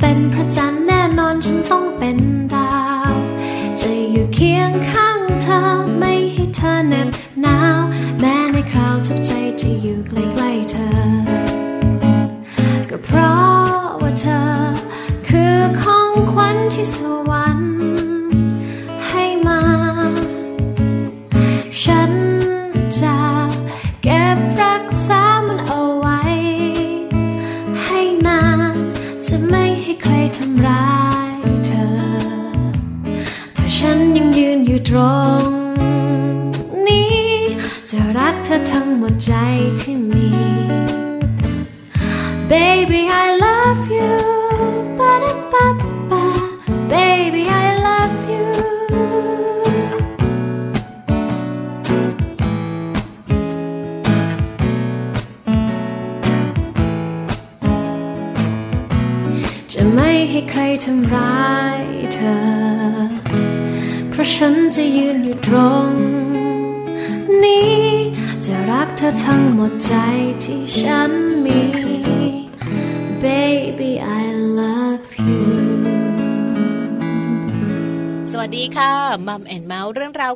[0.00, 2.16] เป็นพระจันทร์แน่นอนฉันต้องเป็น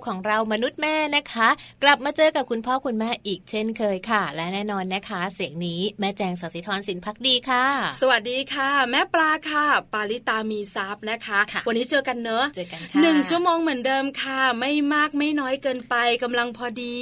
[0.06, 0.91] ของเรามนุษย์แม่
[1.32, 1.50] นะคะ
[1.82, 7.64] กลับมาเจอกับคุณพ่อคุณแม่อีกเช่นเคยค่ะ และแน่นอนนะคะ เสียงนี้แม่แจงสัสิธรสินพักดีค่ะ
[8.00, 16.96] สวัสดีค่ะ แม่ปลาค่ะ ปาลิตามีซับนะคะคะ วันนี้เจอกันเนอะเจอกันค่ะหนึ่งชั่วโมงเหมือนเดิมค่ะ ไม่มากไม่น้อยเกินไปกำลังพอดี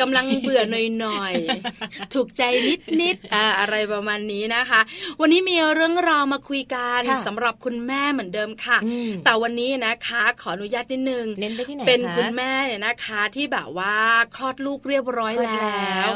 [0.00, 0.62] กำลังเบื่อ
[0.98, 4.80] หน่อยๆถูกใจนิดนิดอ่าอะไรประมาณนี้นะคะ
[5.20, 8.78] วันนี้มีเรื่องราวมาคุยกันสำหรับคุณแม่เหมือนเดิมค่ะ
[9.24, 13.94] แต่วันนี้นะคะ ขออนุญาตนิดนึงเน้นไปที่ไหนเป็นคุณแม่เนี่ยนะคะที่แบบว่า
[14.36, 16.10] คลอดลูกเรียบร้อยแล้ว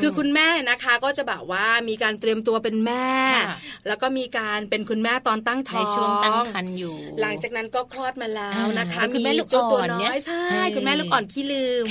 [0.00, 3.08] คือคุณแม่นะคะก็จะแบบว่ามีการเตรียมตัวเป็นแม่
[3.86, 11.84] แล้วก็มีการเป็นคุณแม่ตอนตั้งท้องในช่วงตั้งครรภ์อยู่ หลังจากนั้นก็คลอดมาแล้วนะคะมีแม่ลูกตัวน้อยใช่คุณแม่ลูกอ่อนขี้ลืม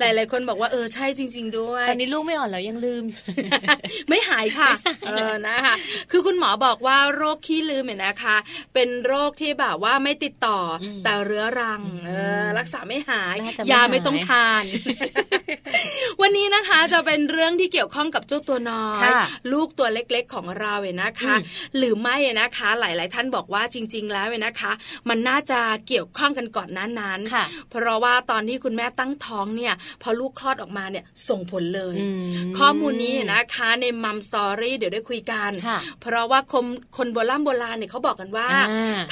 [0.00, 3.04] หลายหลายคนบอกว่าเออใช่จริง ๆ ด้วยตอนนี้ลูกไม่อ่อนแล้วยังลืม
[4.08, 4.70] ไม่หายค่ะ
[5.08, 5.74] เออนะคะ
[6.10, 8.36] คือคุณหมอบอกว่าโรคขี้ลืมเนี่ยนะคะ
[8.74, 10.58] เป็นโรคที่แบบว่าไม่ติดต่อ
[11.04, 12.10] แต่เรื้อรังเอ
[12.42, 13.36] อรักษาไม่หาย
[13.72, 14.64] ยาไม่ต้องทาน
[16.20, 19.10] วันนี้นะคะจะเป็นเรื่องที่เกี่ยวข้องกับเจ้าตัวน้อย
[19.52, 21.34] ลูกตัวเล็กๆของเราเองนะคะ
[21.76, 24.72] หรือไม่นะคะ หลาย ๆ ท่านบอกว่าจริง ๆ แล้วเนะคะ
[25.08, 27.20] มันน่าจะเกี่ยวข้องกันก่อนนั้นนั้น
[27.70, 31.96] เพราะว่าตอนที่คุณแม่ตั้งท้องเนี่ย พอลูกคลอดออกมาเนี่ยส่งผลเลย
[32.58, 35.50] ข้อมูลนี้นะคะในมัมสตอรี่เดี๋ยวได้คุยกัน
[36.00, 36.64] เพราะว่าคน
[36.96, 38.48] คนโบราณโบราณเนี่ยเขาบอกกันว่า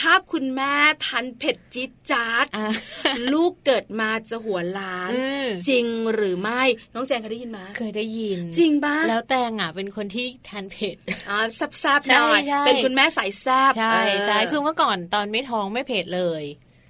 [0.00, 0.74] ถ้าคุณแม่
[1.06, 2.46] ทันเผ็ดจิ๊ดจ๊าด
[3.32, 5.10] ลูกเกิดมาจะหัวล้าน
[5.68, 6.62] จริงหรือไม่
[6.94, 10.96] น้องแจงเคยได้ยินมาเคยได้ยิน จริงบ้าแล้วแตงอะเป็นคนที่ทานเผ็ด
[11.28, 11.38] อ่า
[11.82, 16.44] ซับๆหน่อยเป็นคุณแม่สายแซบใช่ใช่คือเมื่อก่อนตอนไม่ท้องไม่เผ็ดเลย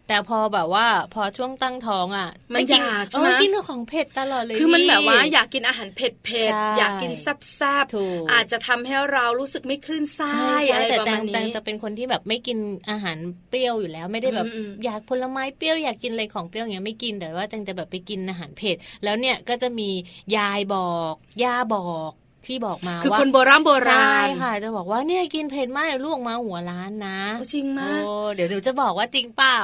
[0.08, 10.30] แต่พอแบบว่าพอช่วงตั้งท้องอะ มันอยากใช่ไหมกินของเผ็ดตลอดเลย คือมันแบบว่าอยากกินอาหารเผ็ดเผ็ดอยากกินแซ่บๆอาจจะทำให้เรารู้สึกไม่คลื่นไส้
[10.72, 12.58] อะไรแบบนี้แต่จังจะเป็นคนที่แบบไม่กิน
[12.90, 13.18] อาหาร
[13.48, 14.46] เปรี้ยวอยู่แล้ว ไม่ได้แบบ
[14.84, 19.90] อยากผลไม้เปรี้ยวอยากกินอะไรของเปรี้ยวอย่างเงี้ยไม่กินแต่ว่าจังจะแบบไปกินอาหารเผ็ดแล้วเนี่ยก็จะมี
[20.36, 22.12] ยายบอกย่าบอก
[22.48, 27.20] ที่บอกมาคือคนโบราณโบราณใช่ค่ะ จะบอกว่าเนี่ยกินเผ็ดมากลูกมาหัวล้านนะ
[27.52, 28.00] จริงมาก
[28.34, 29.58] เดี๋ยวหนูจะบอกว่าจริงเปล่า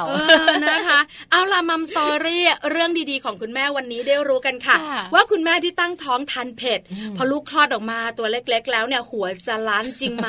[0.67, 1.01] นะคะ
[1.31, 4.77] เอาละมัมสอรี่เรื่องดีๆของคุณแม่วันนี้ได้รู้กันค่ะ
[5.15, 6.81] ว่าคุณแม่ที่ตั้งท้องทันเผ็ด
[7.17, 10.29] พอลูกคลอดออกมาตัวเล็ก ๆ แล้วเนี่ยหัวจะล้านจริงไหม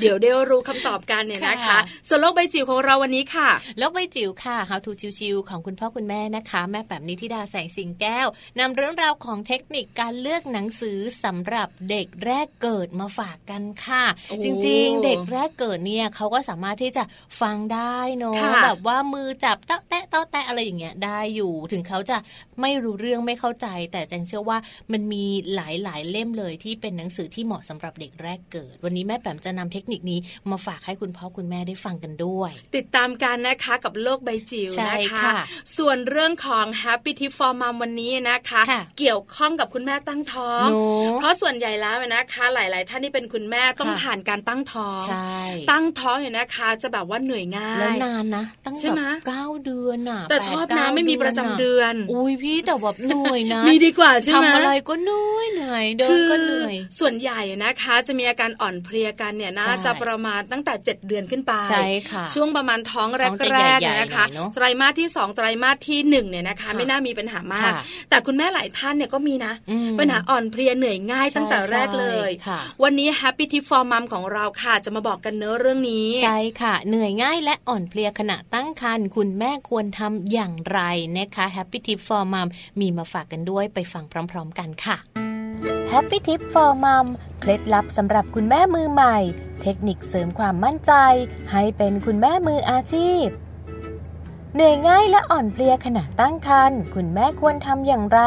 [0.00, 1.78] เดี๋ยวได้รู้คำตอบกันเนี่ยนะคะ
[2.08, 8.26] ส่วนโลกใบจิ๋วของเราวันนี้ค่ะโลกใบจิ๋วค่ะ How to ชิวๆของคุณพ่อคุณแม่นะคะ แม่แบบนิธิดาแสงสิงแก้ว
[8.58, 14.04] นำเรื่องราวของเทคนิคการเลือกหนังสือสำหรับเด็กแรกเกิดมาฝากกันค่ะ
[14.44, 17.04] จริง ๆ เด็กแรกเกิดเนี่ยเขาก็สามารถที่จะ
[17.40, 18.34] ฟังได้เนาะ
[18.64, 22.16] แบบว่ามือจับเตะแตะเตะแตะอะไรอย่างเงี้ยได้อยู่ ถึงเขาจะ
[22.60, 24.58] ไม่รู้เรื่องไม่เข้าใจ แต่แจงเชื่อว่า
[24.92, 25.24] มันมี
[25.54, 30.18] หลายๆเล่มเลยที่เป็นหนังสือที่เหมาะสำหรับเด็กแรกเกิด วันนี้แม่แปมจะนำเทคนิคนี้
[30.50, 35.30] มาฝากให้คุณพ่อคุณแม่ได้ฟังกันด้วย ติดตามกันนะคะกับโลกใบจิ๋วนะคะ
[35.76, 38.62] ส่วนเรื่องของ Happy Tip for Mom วันนี้นะคะ
[38.98, 40.66] เกี่ยวข้องกับคุณแม่ตั้งท้อง
[41.18, 45.04] เพราะส่วนใหญ่แล้วนะคะหลาย ๆ ท่านที่เป็นคุณแม่ต้องผ่านการตั้งท้อง
[45.70, 48.96] ตั้งท้องเนี่ยนะคะ จะแบบว่าเหนื่อยง่ายแล้วนานนะตั้งแบบ
[49.28, 64.24] เก้าเดือนอะแต่ชอบนะไม่มีประจำเดือน อุ้ยพี่แต่แบบเหนื่อยนะมีดีกว่าใช่ไหมทำอะไรก็เหนื่อยเหนื่อยเดินก็เหนื่อยส่วนใหญ่นะคะ จะมีอาการอ่อนเพลียกันเนี่ยน่าจะประมาณตั้งแต่ 7 เดือนขึ้นไปใช่ค่ะช่วงประมาณท้องแรกๆนะคะ
[64.54, 67.72] ไตรมาสที่ 2 ไตรมาสที่1เนี่ยนะคะ ไม่น่ามีปัญหามาก
[68.10, 69.52] แต่คุณแม่หลายท่านเนี่ยก็มีนะ
[69.98, 72.30] ปัญหาอ่อนเพลียเหนื่อยง่ายตั้งแต่แรกเลย
[72.82, 80.80] วันนี้ Happy Tip for Mom ของเราค่ะ จะมาบอกกันเนื้อเรื่องนี้ ใช่ค่ะ เหนื่อยง่ายและอ่อนเพลียขณะตั้งครรภ์คุณแม่ควรทำอย่างไร
[81.16, 82.48] นะคะ Happy Tip for Mom
[82.80, 84.96] มีมาฝากกันด้วยไปฟังพร้อม ๆ กันค่ะ
[85.92, 87.06] Happy Tip for Mom
[87.40, 89.16] เคล็ดลับสำหรับคุณแม่มือใหม่
[89.62, 90.92] เทคนิคเสริมความมั่นใจ
[91.52, 93.26] ให้เป็นคุณแม่มืออาชีพ
[94.54, 98.20] เหนื่อยง่ายและอ่อนเพลียขณะตั้งครรภ์คุณแม่ควรทำอย่างไร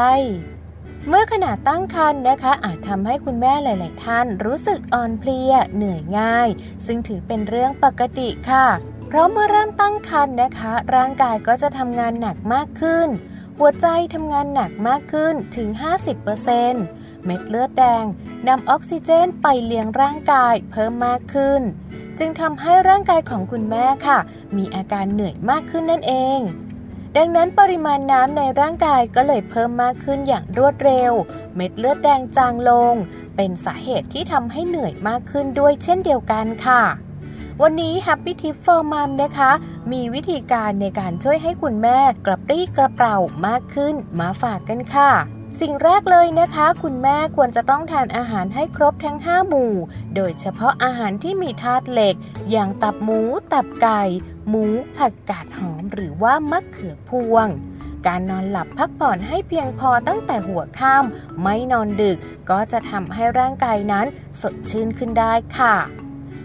[1.08, 6.48] เมื่อขณะตั้งครรภ์นะคะ อาจทำให้คุณแม่หลาย ๆ ท่าน รู้สึกอ่อนเพลียเหนื่อยง่าย
[6.86, 8.66] ซึ่งถือเป็นเรื่องปกติค่ะ
[9.06, 13.08] เพราะเมื่อเริ่มตั้งครรภ์นะคะ ร่างกายก็จะทำงานหนักมากขึ้น
[13.58, 15.68] หัวใจทำงานหนักมากขึ้นถึง
[16.46, 18.04] 50%เม็ดเลือดแดง
[18.48, 21.60] นำออกซิเจนไปเลี้ยงร่างกายเพิ่มมากขึ้น
[22.18, 24.18] จึงทำให้ร่างกายของคุณแม่ค่ะ
[24.56, 26.40] มีอาการเหนื่อยมากขึ้นนั่นเอง
[27.16, 31.12] ดังนั้นปริมาณน้ำในร่างกายก็เลยเพิ่มมากขึ้นอย่างรวดเร็ว
[31.56, 32.94] เม็ดเลือดแดงจางลง
[33.36, 36.82] เป็นสาเหตุที่ทำให้เหนื่อยมากขึ้นด้วยเช่นเดียวกันค่ะ
[37.62, 39.50] วันนี้ Happy Tip for Mom นะคะ
[39.92, 49.72] มีวิธีการในการช่วยให้คุณแม่กระปรี้กระเป๋ามากขึ้นมาฝากกันค่ะ สิ่งแรกเลยนะคะ คุณแม่ควรจะต้องทานอาหารให้ครบทั้ง 5 หมู่
[50.16, 52.14] โดยเฉพาะอาหารที่มีธาตุเหล็ก
[52.50, 53.20] อย่างตับหมู
[53.52, 54.02] ตับไก่
[54.48, 54.64] หมู
[54.96, 57.48] ผักกาดหอม หรือว่ามะเขือพวง
[58.06, 62.18] การนอนหลับพักผ่อนให้เพียงพอตั้งแต่หัวค่ำไม่นอนดึก
[62.50, 64.06] ก็จะทำให้ร่างกายนั้น
[64.40, 65.74] สดชื่นขึ้นได้ค่ะ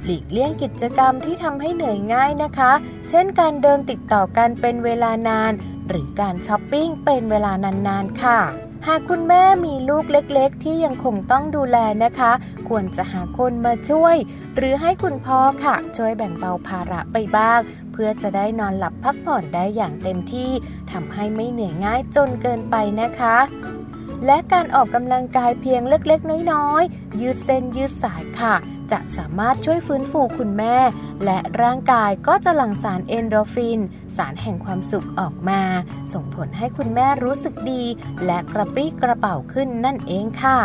[0.04, 2.72] หลีกเลี่ยงกิจกรรมที่ทำให้เหนื่อยง่ายนะคะ
[3.10, 5.52] เช่นการเดินติดต่อกันเป็นเวลานาน
[5.88, 7.52] หรือการช้อปปิ้งเป็นเวลา
[7.88, 8.40] นานๆค่ะ
[8.90, 12.32] หากคุณแม่มีลูกเล็กๆ ที่ยังคงต้องดูแลนะคะ
[12.70, 14.16] ควรจะหาคนมาช่วย
[14.56, 17.60] หรือให้คุณพ่อค่ะ ช่วยแบ่งเบาภาระไปบ้าง
[17.92, 20.52] เพื่อจะได้นอนหลับพักผ่อนได้อย่างเต็มที่
[20.92, 23.38] ทำให้ไม่เหนื่อยง่ายจนเกินไปนะคะ
[24.26, 28.56] และการออกกำลังกายเพียงเล็กๆ น้อยๆ ยืดเส้นยืดสายค่ะ
[28.92, 30.78] จะสามารถช่วยฟื้นฟูคุณแม่
[31.26, 33.80] และร่างกายก็จะหลั่งสารเอนโดรฟิน
[34.18, 35.62] สารแห่งความสุขออกมา
[36.14, 37.84] ส่งผลให้คุณแม่รู้สึกดี
[38.26, 40.60] และกระปรี้กระเป๋าขึ้นนั่นเองค่ะ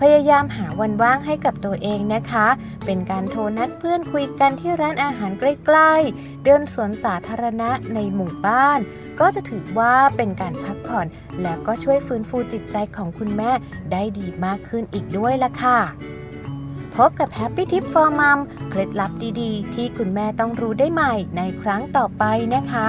[0.00, 2.46] พยายามหาวันว่างให้กับตัวเองนะคะ
[2.84, 8.80] เป็นการโทรนัดเพื่อนคุยกันที่ร้านอาหารใกล้ๆ เดินสวนสาธารณะในหมู่บ้าน
[9.20, 11.06] ก็จะถือว่าเป็นการพักผ่อน
[11.42, 13.50] แล้วก็ช่วยฟื้นฟูจิตใจของคุณแม่
[13.92, 15.78] ได้ดีมากขึ้นอีกด้วยล่ะค่ะ
[16.98, 18.38] พบกับ Happy Tip for Mom
[18.70, 22.24] เคล็ดลับดีๆ ที่คุณแม่ต้องรู้ได้ใหม่ในครั้งต่อไป
[22.54, 22.88] นะคะ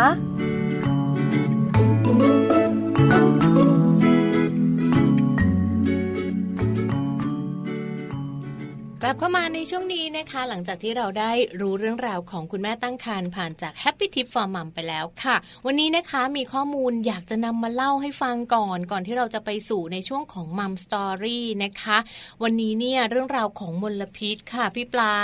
[9.03, 21.97] กลับเข้ามาในช่วงนี้นะคะ หลังจากที่เราได้รู้เรื่องราวของคุณแม่ตั้งครรภ์ผ่านจาก Happy Tip for Mom ไปแล้วค่ะ วันนี้นะคะมีข้อมูลอยากจะนำมาเล่าให้ฟังก่อน ก่อนที่เราจะไปสู่ในช่วงของ Mom Story นะคะ
[22.43, 25.15] วันนี้เนี่ยเรื่องราวของมลพิษค่ะพี่ปลา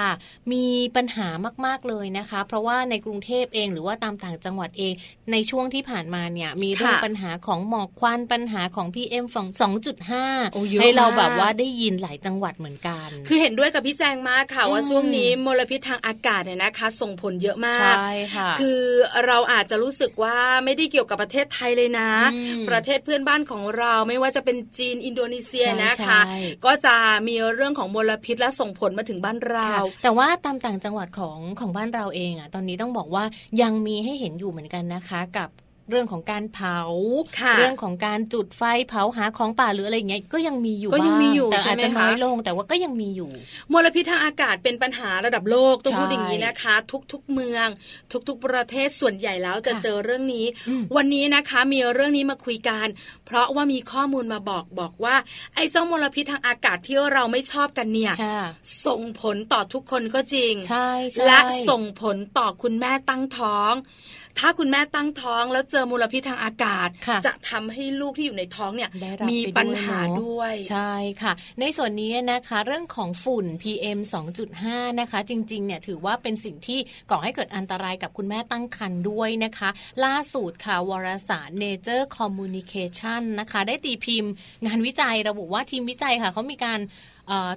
[0.52, 0.66] มี
[0.96, 1.28] ปัญหา
[1.66, 4.94] มากๆเลยนะคะ เพราะว่าในกรุงเทพเองหรือว่าตามต่างจังหวัดเอง
[5.32, 9.26] ในช่วงที่ผ่านมาเนี่ยมีเรื่องปัญหาของหมอกควันปัญหาของ PM
[10.04, 18.82] 2.5ให้เราแบบว่าได้ยินหลายจังหวัดเหมือนกัน คือเห็นด้วยกับพี่แจงมากค่ะว่าช่วงนี้มลพิษทางอากาศเนี่ยนะคะ ส่งผลเยอะมากใช่ค่ะคือ
[19.26, 22.10] เราอาจจะรู้สึกว่าไม่ได้เกี่ยวกับประเทศไทยเลยนะ
[22.70, 26.20] ประเทศเพื่อนบ้านของเราไม่ว่าจะเป็นจีนอินโดนีเซียนะคะ
[26.66, 26.96] ก็จะ
[27.28, 29.72] มีเรื่องของมลพิษและส่งผลมาถึงบ้านเรา
[30.04, 33.24] แต่ว่าตามต่างจังหวัดของของบ้านเราเองอะตอนนี้ต้องบอกว่า
[33.62, 35.50] ยังมีให้เห็นอยู่เหมือนกันนะคะ กับ
[35.90, 36.80] เรื่องของการเผา
[37.58, 43.30] เรื่องของการจุดไฟเผาหาของป่าหรืออะไรอย่างเงี้ยก็ยังมีอยู่ก็ยังมีอยู่แต่อาจจะน้อยลงแต่ว่าก็ยังมีอยู่
[43.74, 46.76] มลพิษทางอากาศเป็นปัญหาระดับโลกต้องพูดอย่างนี้นะคะ
[47.12, 47.68] ทุกๆเมือง
[48.28, 50.46] ทุกๆ ประเทศส่วนใหญ่แล้วจะเจอเรื่องนี้
[50.96, 52.88] วันนี้นะคะมีเรื่องนี้มาคุยกัน
[53.26, 55.16] เพราะว่ามีข้อมูลมาบอกบอกว่า
[55.56, 58.14] ไอ้เจ้ามลพิษทางอากาศที่เราไม่ชอบกันเนี่ย
[58.86, 60.90] ส่งผลต่อทุกคนก็จริงใช่
[61.26, 61.40] และ
[61.70, 63.74] ส่งผลต่อคุณแม่ตั้งท้อง
[64.40, 66.90] ถ้าคุณแม่ตั้งท้องแล้วเจอมลพิษทางอากาศ
[67.26, 68.90] จะทำให้ลูกที่อยู่ในท้องเนี่ย
[69.32, 74.00] มีปัญหาด้วย ใช่ค่ะ ในส่วนนี้นะคะเรื่องของฝุ่น PM
[74.50, 76.80] 2.5 นะคะ จริงๆเนี่ยถือว่าเป็นสิ่งที่
[77.12, 79.70] ก่อให้เกิดอันตรายกับคุณแม่ตั้งครรภ์ด้วยนะคะ
[80.06, 84.32] ล่าสุดค่ะวารสาร Nature Communication นะคะ ได้ตีพิมพ์
[84.66, 86.80] งานวิจัยระบุว่าทีมวิจัยค่ะเขามีการ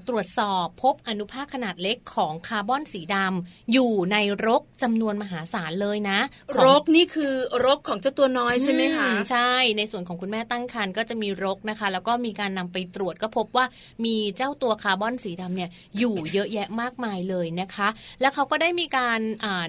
[0.09, 6.19] ตรวจสอบพบอนุภาคขนาดเล็กของคาร์บอนสีดำอยู่ในรกจำนวนมหาศาลเลยนะ
[6.65, 7.35] รกนี่คือ
[7.65, 13.67] รกของเจ้าตัวน้อยใช่ไหมคะใช่ในส่วนของคุณแม่ตั้งครรภ์ก็จะมีรกนะคะ แล้วก็มีการนำไปตรวจก็พบว่า
[14.05, 17.89] มีเจ้าตัวคาร์บอนสีดำเนี่ยอยู่เยอะแยะมากมายเลยนะคะ
[18.21, 19.21] แล้วเขาก็ได้มีการ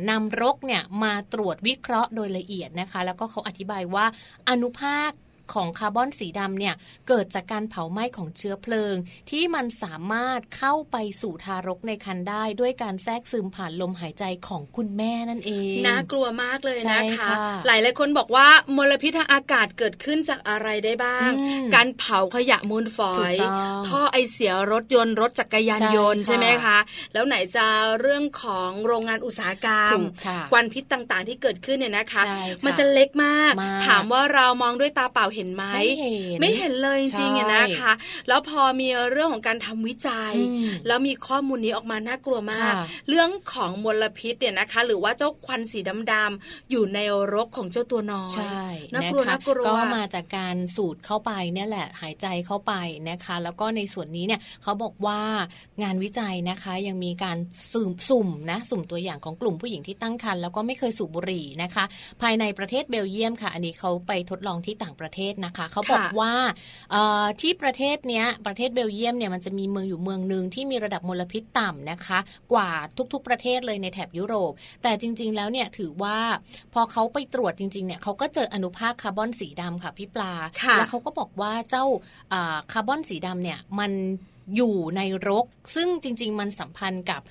[0.09, 4.05] นำรกเนี่ยมาตรวจวิเคราะห์โดยละเอียดนะคะ แล้วก็เขาอธิบายว่า
[4.49, 5.11] อนุภาค
[5.53, 6.75] ของคาร์บอนสีดำเนี่ย
[7.07, 8.95] เกิดจากการเผาไหม้ของเชื้อเพลิง
[9.29, 17.29] ที่มันสามารถเข้าไปสู่ทารกในครรภ์ได้ ด้วยการแทรกซึมผ่านลมหายใจของคุณแม่นั่นเองน่ากลัวมากเลยนะคะ
[17.67, 21.29] หลายหลายคนบอกว่ามลพิษทางอากาศเกิดขึ้นจากอะไรได้บ้าง
[21.75, 23.35] การเผาขยะมูลฝอย
[23.87, 26.77] ท่อไอเสียรถยนต์รถจักรยานยนต์ใช่ไหมคะ
[27.13, 27.65] แล้วไหนจะ
[28.01, 29.97] เรื่องของโรงงานอุตสาหกรรม
[30.51, 32.23] ควันพิษต่างๆ ที่เกิดขึ้นเนี่ยนะคะ
[32.65, 33.53] มันจะเล็กมาก
[33.87, 37.91] ถามว่าเรามองด้วยตาเปล่าเห็นไหมไม่เห็นไม่เห็นเลยจริงๆนะคะ
[38.27, 40.33] แล้วพอมีเรื่องของการทำวิจัย
[40.87, 42.73] แล้วมีข้อมูลนี้ออกมาน่ากลัวมาก
[43.09, 45.79] เรื่องของมลพิษเนี่ยนะคะ หรือว่าเจ้าควันสี
[46.11, 46.99] ดำๆอยู่ใน
[47.33, 52.73] รกของเจ้าตัวน้อยใช่น่ากลัวน่ากลัวก็มาจากการสูดเข้าไปเนี่ยแหละหายใจเข้าไป
[53.09, 55.19] นะคะ แล้วก็ในส่วนนี้เนี่ยเขาบอกว่า
[55.83, 57.37] งานวิจัยนะคะยังมีการ
[57.73, 61.83] สุ่มสุ่มนะสุ่มตัวอย่างของกลุ่มผู้หญิงที่ตั้งครรภ์แล้วก็ไม่เคยสูบบุหรี่นะคะ
[62.21, 66.33] ภายในประเทศเบลเยียมค่ะ อันนี้เขาไปทดลองที่ต่างประเทศนะคะ เขาบอกว่า
[67.41, 72.19] ที่ประเทศเนี้ยประเทศเบลเยียมเนี่ยมันจะมีเมืองอยู่เมืองหนึ่งที่มีระดับมลพิษต่ำนะคะ
[72.53, 72.69] กว่า
[73.13, 74.51] ทุกๆประเทศเลยในแถบยุโรป
[74.83, 76.17] แต่จริง ๆ แล้วเนี่ยถือว่า
[76.73, 80.33] พอเขาไปตรวจจริงๆเนี่ยเขาก็เจออนุภาคคาร์บอนสีดำค่ะพี่ปลา
[80.77, 81.85] แล้วเขาก็บอกว่าเจ้า
[82.71, 83.91] คาร์บอนสีดำเนี่ยมัน
[84.55, 85.45] อยู่ในรก
[85.75, 87.21] ซึ่งจริง ๆ มันสัมพันธ์กับ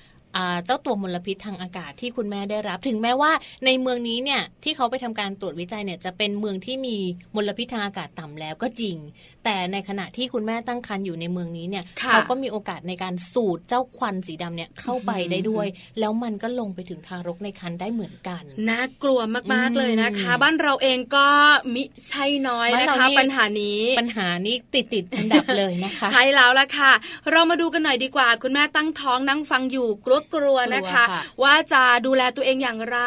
[0.65, 3.31] เจ้าตัวมลพิษทางอากาศที่คุณแม่ได้รับ ถึงแม้ว่า
[3.65, 6.97] ในเมืองนี้เนี่ยที่เขาไปทำการตรวจวิจัยเนี่ยจะเป็นเมืองที่มี
[7.35, 8.95] มลพิษทางอากาศต่ำแล้วก็จริง
[9.43, 15.67] แต่ในขณะที่คุณแม่ตั้งครรภ์อยู่ในเมืองนี้เนี่ยเขาก็มีโอกาสในการสูดเจ้าควันสีดำเนี่ยเข้าไปได้ด้วย
[15.99, 19.19] แล้วมันก็ลงไปถึงทารกในครรภ์ได้เหมือนกันน่ากลัว
[19.53, 21.27] มากๆเลยนะคะ บ้านเราเองก็
[21.75, 26.91] มิใช่น้อยนะคะปัญหานี้ปัญหานี้ติดติดอันดับเลยนะคะ ใช่แล้วละค่ะ
[27.31, 31.03] เรามาดูกันหน่อยดีกว่า คุณแม่ตั้งท้องนั่งฟังอยู่กลัวกลัวนะคะ
[31.43, 32.99] ว่าจะดูแลตัวเองอย่างไร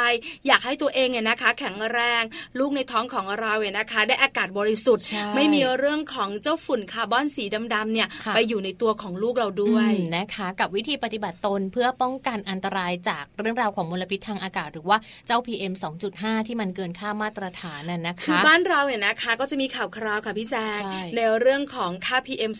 [0.46, 2.22] อยากให้ตัวเองเนี่ยนะคะ แข็งแรง
[2.58, 5.04] ลูกในท้องของเราเนี่ยนะคะ ได้อากาศบริสุทธิ์
[5.34, 15.72] ไม่มีเรื่องของเจ้าฝุ่นคาร์บอนสีดำๆเนี่ยไปอยู่ในตัวของลูกเราด้วยนะคะ กับวิธีปฏิบัติตนเพื่อป้องกันอันตรายจากเรื่องราวของมลพิษทางอากาศ หรือว่าเจ้า PM
[16.10, 20.80] 2.5 ที่มันเกินค่ามาตรฐานนั่นนะคะคือบ้านเราเนี่ยนะคะ ก็จะมีข่าวคราวค่ะพี่แจ๊ค
[21.16, 22.52] ในเรื่องของค่า PM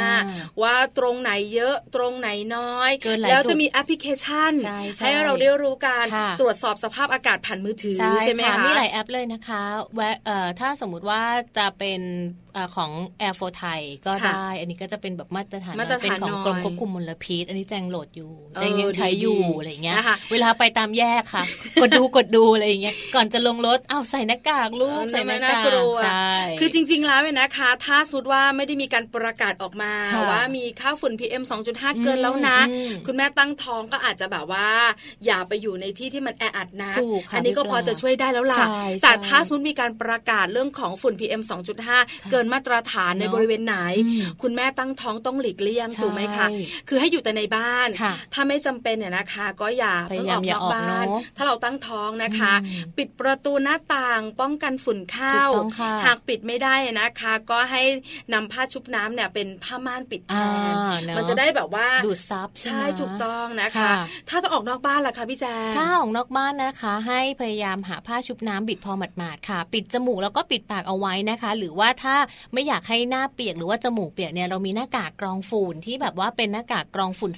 [0.00, 2.90] 2.5 ว่าตรงไหนเยอะตรงไหนน้อย
[3.30, 4.52] แล้วจะมีแอปพลิเคชัน
[5.04, 6.06] ให้เราได้รู้การ
[6.40, 9.62] ตรวจสอบสภาพอากาศผ่านมือถือใช่ไหมคะมีหลายแอปเลยนะคะ
[9.94, 10.16] แวะ
[10.60, 11.22] ถ้าสมมุติว่า
[11.58, 12.00] จะเป็น
[12.76, 12.90] ของ
[13.26, 19.96] Air for Thai ก็ได้ อันนี้ก็จะเป็นแบบมาตรฐานเป็นของกรมควบคุมมลพิษ อันนี้แจงโหลดอยู่แจงยังใช้อยู่อะไรเงี้ย
[20.32, 21.44] เวลาไปตามแยกค่ะ
[21.80, 25.66] กดดูกดดูอะไรเงี้ย ก่อนจะลงรถอ้าวใส่หน้ากากลูกใส่หน้ากาก
[26.02, 26.30] ใช่
[26.60, 29.92] คือจริง ๆ แล้วเนี่ยนะคะ ถ้าสุดว่าไม่ได้มีการประกาศออกมา
[30.30, 31.42] ว่ามีค่าฝุ่น PM
[31.72, 32.58] 2.5 เกินแล้วนะ
[33.06, 34.68] คุณแม่ตั้งท้องก็อาจจะแบบว่า
[35.26, 36.92] อย่าไปอยู่ในที่ที่มันแออัดนะ
[37.34, 38.64] อันนี้ก็พอจะช่วยได้แล้วล่ะ
[39.02, 41.42] แต่ถ้าสุดมีการประกาศเรื่องของฝุ่น PM
[41.86, 43.76] 2.5 เกินมาตรฐานในบริเวณไหน
[44.42, 46.46] คุณแม่ตั้งท้องต้องหลีกเลี่ยงถูกไหมคะ
[46.88, 47.88] คือให้อยู่แต่ในบ้าน
[48.34, 51.06] ถ้าไม่จำเป็นเนี่ยนะคะ ก็อย่าเพิ่งออกนอกบ้าน
[51.36, 52.52] ถ้าเราตั้งท้องนะคะ
[52.98, 55.40] ปิดประตูหน้าต่างป้องกันฝุ่นเข้า
[56.04, 57.82] หากปิดไม่ได้นะคะ ก็ให้
[58.32, 60.36] นำผ้าชุบน้ำเนี่ยเป็นผ้าม่านปิดแท
[60.72, 60.74] น
[61.16, 63.90] มันจะได้แบบว่าดูดซับใช่ถูกต้องนะคะ
[64.28, 72.16] ถ้าต้องออกนอกบ้านล่ะคะพี่แจ๊ถ้าออกนอกบ้านนะคะ ให้พยายามหาผ้าชุบน้ำบิดพอหมาดๆค่ะ ปิดจมูกแล้วก็ปิดปากเอาไว้นะคะ หรือว่าถ้า
[72.52, 77.32] ไม่อยากให้หน้าเปียกหรือว่าจมูกเปียกเนี่ยเรามีหน้ากากกรองฝุ่นที่แบบว่าเป็นหน้ากากกรองฝุ่น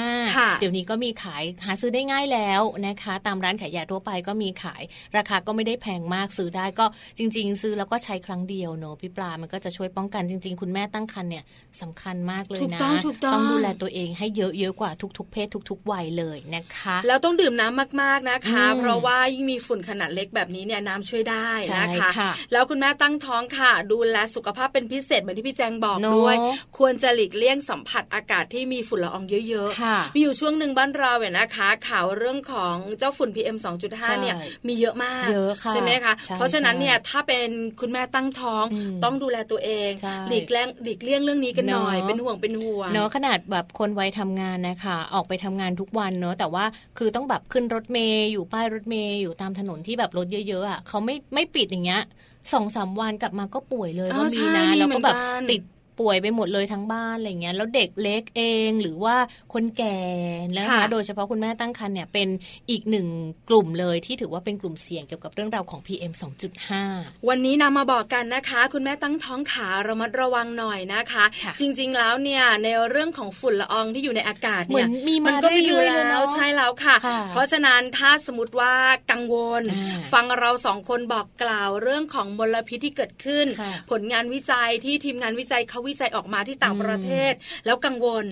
[0.00, 4.82] 2.5 เดี๋ยวนี้ก็มีขายหาซื้อได้ง่ายแล้วนะคะ ตามร้านขายยาทั่วไปก็มีขาย
[5.16, 6.86] ราคาก็ไม่ได้แพงมากซื้อได้ก็
[7.18, 11.44] จริง ๆ ซื้อแล้วก็ใช้ครั้งเดียวเนอะพี่ปลามันก็จะช่วยป้องกันจริง ๆ คุณแม่ตั้งครรภ์เนี่ย
[11.80, 12.94] สำคัญมากเลยนะต้อง
[13.34, 26.36] ต้องดูแลตัวเองให้เยอะๆกว่าทุก ๆ เพศทุก ๆ วัยเลยนะคะแล้วต้องดื่มน้ำมากๆนะคะ เพราะว่ายิ่งมีฝุ่นขนาดเล็กแบบนี้เนี่ยน้ำช่วยได้นะคะ แล้วคุณแม่ตั้งท้องค่ะ ดูแลสุขภาพเป็นพิเศษเหมือนที่พี่แจงบอกด้วย
[26.78, 33.56] ควรจะหลีกเลี่ยงสัมผัสอากาศที่มีฝุ่นละอองเยอะๆ มีอยู่ช่วงหนึ่งบ้านเราเนี่ยนะคะ ข่าวเรื่องของเจ้าฝุ่น PM
[33.88, 34.34] 2.5 เนี่ย
[34.66, 35.26] มีเยอะมาก
[35.70, 37.48] ใช่ไหมคะ เพราะฉะนั้นเนี่ยถ้าเป็น
[37.80, 38.64] คุณแม่ตั้งท้อง
[39.04, 39.90] ต้องดูแลตัวเอง
[40.28, 46.64] หลีกเลี่ยงหลีกเลี่ยงเรื่องนี้กันหน่อย เป็นห่วงเป็นห่วงเนาะขนาดแบบคนวัยทำงานนะคะออกไปทำงานทุกวันเนาะแต่ว่า
[46.98, 52.02] คือต้องแบบขึ้นรถเมย์อยู่ป้ายรถเมย์อยู่ตามถนนที่แบบรถเยอะๆอะเขาไม่ไม่ปิดอย่างเงี้ย
[52.52, 55.16] สองสามวันกลับมาก็ป่วยเลยก็มีนะแล้วก็แบบ
[55.50, 55.60] ติด
[56.00, 59.16] ป่วยไปหมดเลยทั้งบ้านอะไรเงี้ยแล้วเด็กเล็กเองหรือว่า
[59.52, 59.98] คนแก่
[60.56, 62.28] นะคะโดยเฉพาะคุณแม่ตั้งครรภ์เนี่ยเป็น
[62.70, 63.06] อีกหนึ่ง
[63.48, 66.12] กลุ่มเลยที่ถือว่าเป็นกลุ่มเสี่ยงเกี่ยวกับเรื่องราวของ PM
[66.70, 71.24] 2.5 วันนี้นำมาบอกกันนะคะ คุณแม่ตั้งท้องขาระมัดระวังหน่อยนะคะ
[71.60, 74.86] จริง ๆ แล้วเนี่ยในเรื่องของฝุ่นละอองที่อยู่ในอากาศเนี่ย
[75.26, 76.96] มันก็มีอยู่แล้วใช่แล้วค่ะ
[77.32, 78.74] เพราะฉะนั้นถ้าสมมติว่า
[79.10, 79.62] กังวล
[80.12, 83.46] ฟังเราสองคนบอกกล่าวเรื่องของมลพิษที่เกิดขึ้น
[83.90, 87.32] ผลงานวิจัยที่ทีมงานวิจัยเขาวิจัยออกมาที่ต่างประเทศ
[87.66, 88.24] แล้วกังวล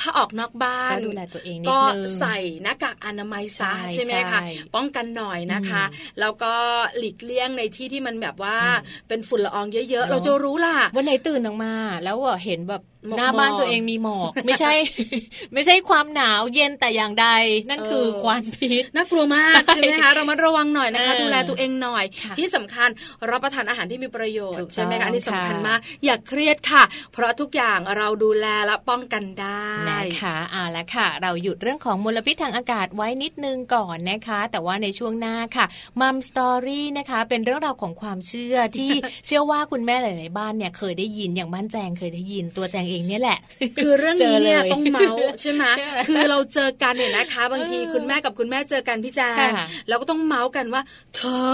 [0.00, 1.78] ถ้าออกนอกบ้านก็ดูแลตัวเองก็
[2.20, 4.40] ใส่หน้ากากอนามัยซะใช่ไหมคะ
[4.74, 5.84] ป้องกันหน่อยนะคะ
[6.20, 6.54] แล้วก็
[6.98, 8.58] หลีกเลี่ยงในที่ที่มันแบบว่า
[9.08, 11.72] เป็นฝุ่นละอองเยอะ ๆ เราจะรู้ล่ะวันไหนตื่นออกมา
[12.04, 12.82] แล้วเห็นแบบ
[13.18, 14.72] หน้าบ้านตัวเองมีหมอกไม่ใช่
[15.54, 17.28] ไม่ใช่ความหนาวเย็นแต่อย่างใด
[17.68, 22.04] นั่นคือควันพิษน่ากลัวมากใช่ไหมคะเรามาระวังหน่อยนะคะ ดูแลตัวเองหน่อย
[22.38, 22.88] ที่สำคัญ
[23.30, 35.66] รับประทานอาหารที่มีประโยชน์ใช่ไหมคะอันนี้สำคัญมากอย่าเครียดค่ะ เพราะทุกอย่างเราดูแลและป้องกันได้นะคะอ่าแล้วค่ะ เราหยุดเรื่องของมลพิษทางอากาศไว้นิดนึงก่อนนะคะ แต่ว่าในช่วงหน้าค่ะ
[36.00, 38.90] มัมสตอรี่นะคะ เป็นเรื่องราวของความเชื่อที่
[39.26, 43.38] เชื่อว่าคุณแม่หลาย ๆ บ้านเนี่ยเคยได้ยินอย่างบ้านแจงเคยได้ยินตัวแจงเองเนี่ยแหละ
[43.82, 45.64] คือเรื่องนี้เนี่ยต้องเมาใช่ไหม
[46.08, 49.50] คือเราเจอกันเนี่ยนะคะ บางทีคุณแม่กับคุณแม่เจอกันพี่แจง
[49.88, 50.82] เราก็ต้องเมาส์กันว่า
[51.16, 51.52] เธอ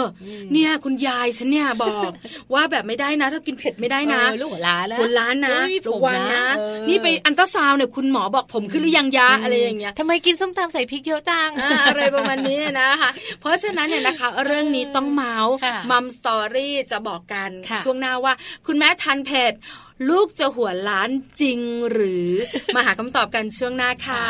[0.52, 2.10] เนี่ยคุณยายฉันเนี่ยบอก
[2.54, 5.56] ว่าแบบไม่ได้นะถ้ากินเผ็ดไม่ได้นะลูกล้านนะล้านนะ
[5.88, 6.44] ระวังนะ
[6.88, 11.50] นี่ไปอันตราซาวเนี่ยคุณหมอบอกผมขึ้นหรือยังยาอะไรอย่างเงี้ยทำไมกินส้มตำใส่พริกเยอะจัง
[11.86, 15.54] อะไรประมาณนี้นะคะเพราะฉะนั้นเนี่ยนะคะ เรื่องนี้ต้องเมาส์
[15.90, 17.50] มัมสตอรี่จะบอกกัน
[17.84, 18.32] ช่วงหน้าว่า
[18.66, 19.52] คุณแม่ทันเผ็ด
[20.06, 22.28] ลูกจะหัวล้านจริงหรือ
[22.74, 24.28] มาหาคำตอบกันช่วงหน้าค่ะ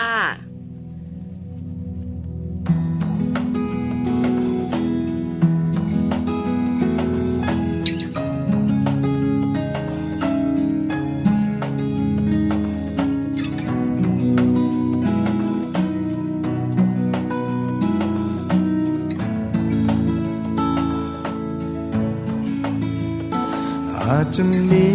[24.03, 24.88] อาจจะมี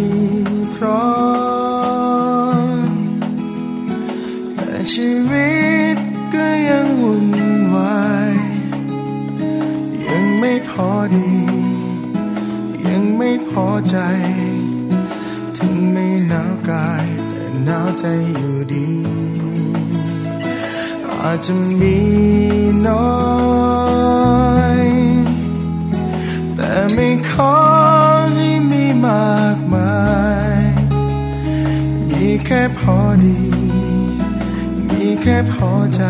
[13.58, 13.96] พอใจ
[15.56, 18.90] ถึงไม่หนาวกายแต่หนาวใจอยู่ดี
[21.10, 21.98] อาจจะมี
[22.86, 23.14] น้อ
[24.78, 24.82] ย
[26.56, 27.56] แต่ไม่ขอ
[28.34, 29.98] ให้มีมากมา
[30.60, 30.62] ย
[32.08, 33.42] มีแค่พอดี
[34.88, 36.02] มีแค่พอใจ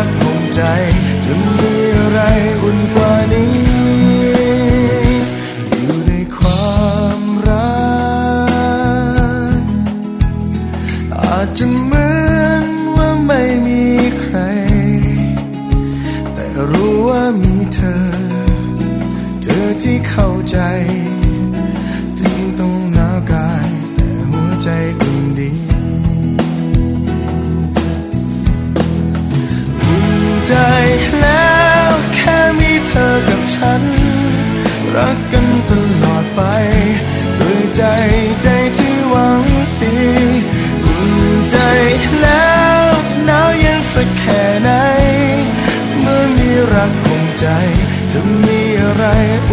[0.00, 0.62] ภาคภูมิใจ
[1.24, 2.18] จะมีอะไร
[2.62, 3.19] อุ่นกว่า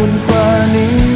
[0.42, 1.07] ะไ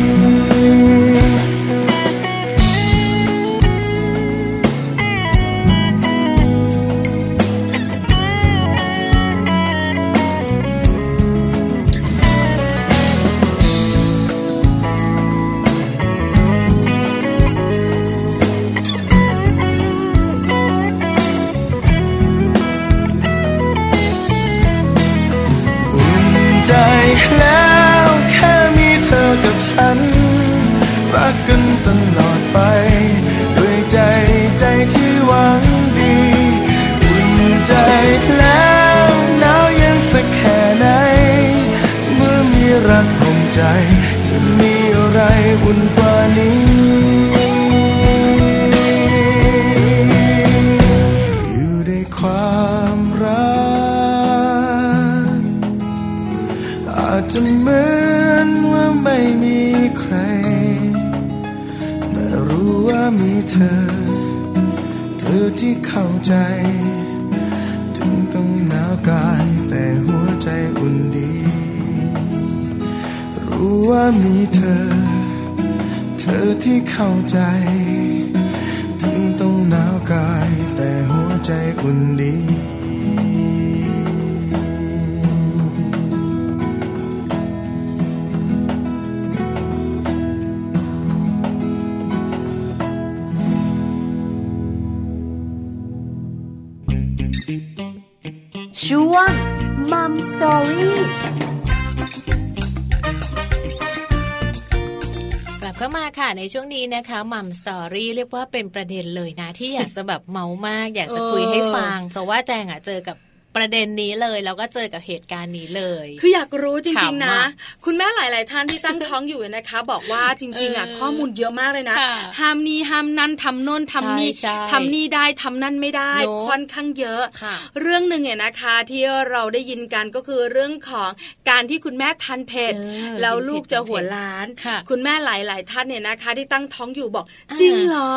[106.85, 113.17] นช่วงนี้นะคะมัมสตอรี่เรียกว่าเป็นประเด็นเลยนะ ที่อยากจะแบบเมามาก อยากจะคุยให้ฟัง เพราะว่าแจงอะเจอกับ
[113.57, 117.47] ประเด็นนี้เลยแล้วก็เจอกับเหตุการณ์นี้เลย คืออยากรู้จริงๆขำนะอะ
[117.85, 131.09] คุณแม่หลาย ๆ ท่านที่ตั้งท้องอยู่นะคะ บอกว่าจริง ๆ อะเออข้อมูลเยอะมากเลยนะค่ะห้ามนี่ห้ามนั่นทำโน่นทำนี่ใช่ทำนี่ได้ทำนั่นไม่ได้เนอะค่อนข้างเยอะค่ะเรื่องหนึ่งเนี่ยนะคะที่เราได้ยินกันก็คือเรื่องของ
[131.51, 132.81] การที่คุณแม่ทานเผ็ดเอ
[133.15, 138.13] อแล้วลูกจะกินเผ็ดหัวล้านค่ะคุณแม่หลาย ๆ ท่านเนี่ยนะคะ ที่ตั้งท้องอยู่บอกอ่าจริงเหรอ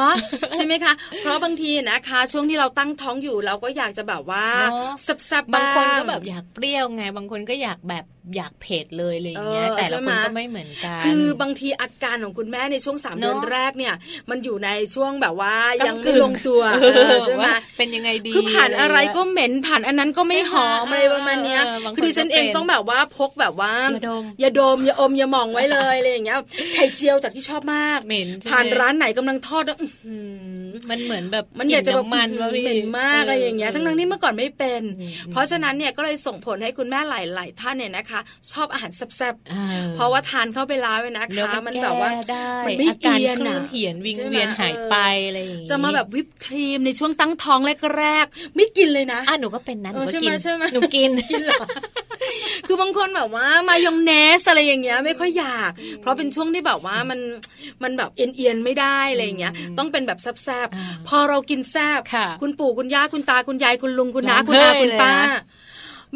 [0.56, 4.92] ใช่ไหมคะ เพราะบางทีนะคะ ช่วงที่เราตั้งท้องอยู่เราก็อยากจะแบบว่าเนอะ
[5.30, 13.94] ซับๆบางคนก็งแบบอยากเปรี้ยวไง บางคนก็อยากแบบอยากเผ็ดเลยอะไรอย่างเงี้ยเออแต่ใช่ละไหคมนก็ไม่เหมือนกัน คือบางทีอาการของคุณแม่ในช่วงสามเนอะเดือนแรกเนี่ย
[14.30, 26.38] มันอยู่ในช่วงแบบว่าก้ำยังไม่กึ่ลงตัวเอเอออใช่ไหมว่าเป็นยังไงดีคือผ่านอะไรก็เงี้ยเหม็นผ่านอันนั้นก็ไม่หอมใช่ไหมอะไรประมาณเนี้ยเออบางคนคือดิฉันเองก็เป็นต้องแบบว่าพกแบบว่าอย่าดมอย่าดมอย่าอมอย่าหมองไว้เลยอะไรอย่างเงี้ย
[26.76, 30.18] ไข่เจียวจากที่ชอบมากเหม็นใช่ไหมผ่านร้านไหนกำลังทอดแล้วอื้อหื
[30.66, 38.20] อมันเหมือนแบบมันอยากจะแบบน้ำมันว่าพี่เหม็นมากอะไรอย่างเงี้ยทั้งนั้นที่เมื่อก่อนไม่เป็นอืมเพราะฉะนั้นเนี่ยก็เลยส่งผลให้คุณแม่หลาย ๆ ท่านเนี่ยนะคะ
[38.52, 47.60] ชอบอาหารแซ่บอ่ๆเพราะว่าทานเข้าไปแล้วเนี่ยนะเนื้อคะมัมันนแก้แบบว่าได้มันไม่อาการเอียนคลื่อะนเหียนวิงใช่ไหมเวียนหายไปเออออะไรอย่างงี้จะมาแบบวิปครีมในช่วงตั้งท้อง
[47.98, 51.66] แรกๆไม่กินเลยนะอะหนูก็เป็นนะหนูเออก็ใช่ไหมกินใช่ไหมหนูกินกินเหรอ
[52.68, 57.20] คือบางคนแบบว่ามายองเนสอะไรอย่างเงี้ยไม่ค่อยอยาก เพราะเป็นช่วงที่แบบว่ามัน
[57.84, 65.44] มันแบบเอียนๆไม่ได้อะไรอย่างเงี้ย ต้องเป็นแบบแซบอ่าๆพอเรากินแซบค่ะคุณปู่คุณย่าคุณตาคุณยายคุณลุงคุณน้าร้องคุณอาเฮ้ยคุณป้าเลยนะ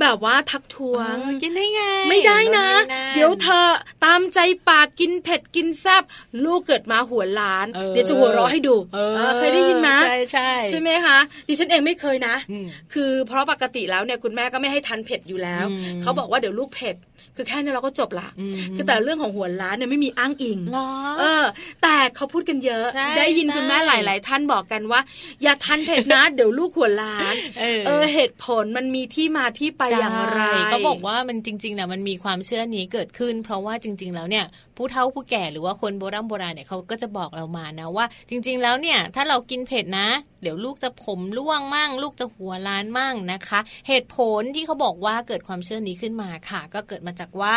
[0.01, 3.67] แบบว่าทักท้วงเออกินได้ไง ไม่ได้นะโนเดี๋ยวเธอ
[4.05, 6.03] ตามใจปากกินเผ็ดกินแซบ
[6.43, 16.95] ลูกเกิดมาหัวล้านเออเดี๋ยวจะหัวเราะให้ดูเออเออเคยได้ยินไหมใช่ใช่ใช่ไหมคะดิฉันเองไม่เคยนะอืมคือเพราะปกติแล้วเนี่ยคุณแม่ก็ไม่ให้ทานเผ็ดอยู่แล้วอืมเขาบอกว่าเดี๋ยวลูกเผ็ด
[17.35, 20.89] คือแค่นี้เราก็จบละอืมคือแต่เรื่องของหัวล้านเนี่ยไม่มีอ้างอิงเหรอ
[21.19, 21.45] เออ
[21.83, 25.01] แต่เขาพูดกันเยอะใช่ได้ยินใช่คุณแม่หลาย ๆ ท่านบอกกันว่า
[25.43, 34.45] อย่าทานเผ็ดนะเดี๋ยวลูกหัวล้านเออเออเหตุผลมันมีที่มาที่ไปอย่างไรเขาบอกว่ามันจริงๆนะมันมีความเชื่อนี้เกิดขึ้น เพราะว่าจริง ๆ แล้วเนี่ย
[34.81, 40.09] ผู้เฒ่าผู้แก่หรือว่าคนโบราณโบราณเนี่ยเขาก็จะบอกเรามานะว่า จริง ๆ แล้วเนี่ยถ้าเรากินเผ็ดนะ
[40.41, 47.55] เดี๋ยวลูกจะผมร่วงมั่ง ลูกจะหัวล้านมั่งนะคะ เหตุผลที่เขาบอกว่าเกิดความเชื่อนี้ขึ้นมาค่ะ ก็เกิดมาจากว่า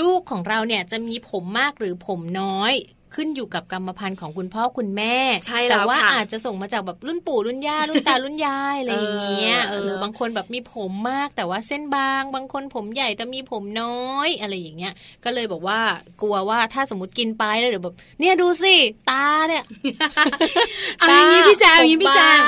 [0.00, 2.72] ลูกของเราเนี่ยจะมีผมมากหรือผมน้อย
[3.14, 14.92] ขึ้นอยู่กับกรรมพันธุ์ของคุณพ่อคุณแม่ ใช่แต่ว่าอาจจะส่งมาจากแบบรุ่นปู่รุ่นย่ารุ่นตารุ่นยายอะไรอย่างเงี้ยเออบางคนแบบมีผมมาก แต่ว่าเส้นบาง บางคนผมใหญ่แต่มีผมน้อยอะไรอย่างเงี้ย
[15.24, 15.80] ก็เลยบอกว่า
[16.22, 18.74] กลัวว่าถ้าสมมติกินไปแล้วเดี๋ยวแบบเนี่ยดูสิ
[19.10, 19.64] ตาเนี่ย
[20.98, 22.38] เอาอย่างนี้พี่แจงอย่างนี้พี่แจง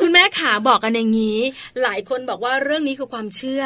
[0.00, 1.40] คุณแม่ขาบอกกันอย่างนี้
[1.82, 3.62] หลายคนบอกว่าเรื่องนี้คือความเชื่อ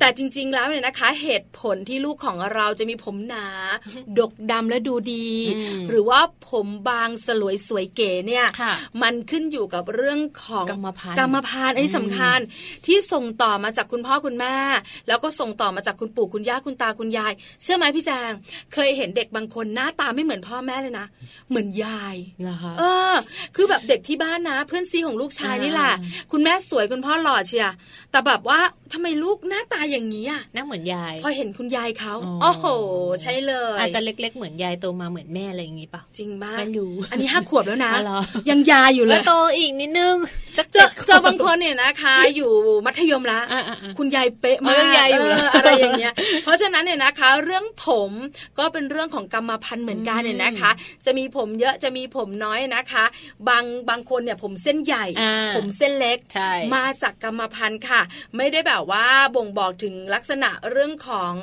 [0.00, 3.46] แต่จริง ๆ แล้วเนี่ยนะคะ เหตุผลที่ลูกของเราจะมีผมหนา
[4.18, 5.28] ดกดำและดูดี
[5.90, 6.20] หรือว่า
[6.50, 8.46] ผมบางสลวยสวยเก๋เนี่ย
[9.02, 12.38] มันขึ้นอยู่กับเรื่องของกรรมพันธุ์กรรมพันธุ์อันนี้สำคัญ
[12.86, 14.56] ที่ส่งต่อมาจากคุณพ่อคุณแม่
[15.08, 18.32] แล้วก็ส่งต่อมาจากคุณปู่คุณย่าคุณตาคุณยาย เชื่อไหมพี่แจง
[18.72, 21.06] เคยเห็นเด็กบางคนหน้าตาไม่เหมือนพ่อแม่เลยนะ
[21.48, 22.16] เหมือนยาย
[22.78, 23.14] เออ
[23.56, 25.92] คือแบบเด็กที่บ้านนะ เพื่อนซีของลูกชายนี่แหละ
[26.32, 27.68] คุณแม่สวยคุณพ่อหล่อเชีย
[28.10, 28.60] แต่แบบว่า
[28.94, 32.66] ทำไมลูกหน้าตาอย่างนี้อะหน้าเหมือนยาย พอเห็นคุณยายเขาโอ้โห
[33.22, 37.92] ใช่เลย อาจจะเล็ก ๆ เหมือนยายโตมาเหมือนแม่อะไรอย่างงี้ป่ะจริงบ้าไม่รู้อันนี้ห้าขวบแล้วนะ
[38.50, 40.14] ยังยาอยู่เลยโตอีกนิดนึง
[40.56, 42.52] จะเจอเจอบางคนเนี่ยนะคะ อยู่
[42.86, 43.40] มัธยมละ
[43.98, 48.10] คุณยายเป๊ะมากยายอยู่อะไรอย่างเงี้ย เพราะฉะนั้นเนี่ยนะคะ เรื่องผม
[48.58, 50.70] ก็เป็นเรื่องของกรรมพันธุ์เหมือนกันเนี่ยนะคะ
[51.04, 53.04] จะมีผมเยอะจะมีผมน้อยนะคะ
[53.48, 55.04] บางบางคนเนี่ยผมเส้นใหญ่
[55.56, 56.18] ผมเส้นเล็ก
[56.74, 58.00] มาจากกรรมพันธุ์ค่ะ
[58.36, 61.34] ไม่ได้แบบว่าบ่งบอกถึงลักษณะเรื่องของ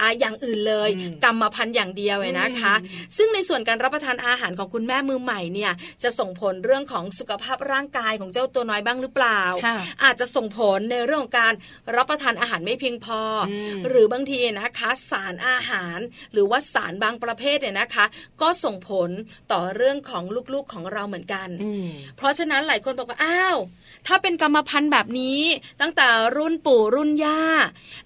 [0.00, 0.90] อ่าอย่างอื่นเลย
[1.24, 2.74] กรรมพันธุ์อย่างเดียวเลยนะคะ
[3.16, 9.42] ซึ่งในส่วนการรับประทานอาหารของคุณแม่มือใหม่เนี่ยจะส่งผลเรื่องของสุขภาพร่างกายของเจ้าตัวน้อยบ้างหรือเปล่า
[10.04, 11.54] อาจจะส่งผลในเรื่องของการ
[11.96, 13.20] รับประทานอาหารไม่เพียงพอ
[13.88, 15.98] หรือบางทีนะคะสารอาหาร
[16.32, 18.04] หรือว่าสารบางประเภทเนี่ยนะคะ
[18.42, 19.10] ก็ส่งผล
[19.52, 21.48] ต่อเรื่องของลูกๆของเราเหมือนกัน
[22.16, 23.56] เพราะฉะนั้นหลายคนบอกว่าอ้าว
[24.06, 25.40] ถ้าเป็นกรรมพันธุ์แบบนี้
[25.80, 27.40] ตั้งแต่รุ่นปู่รุ่นย่า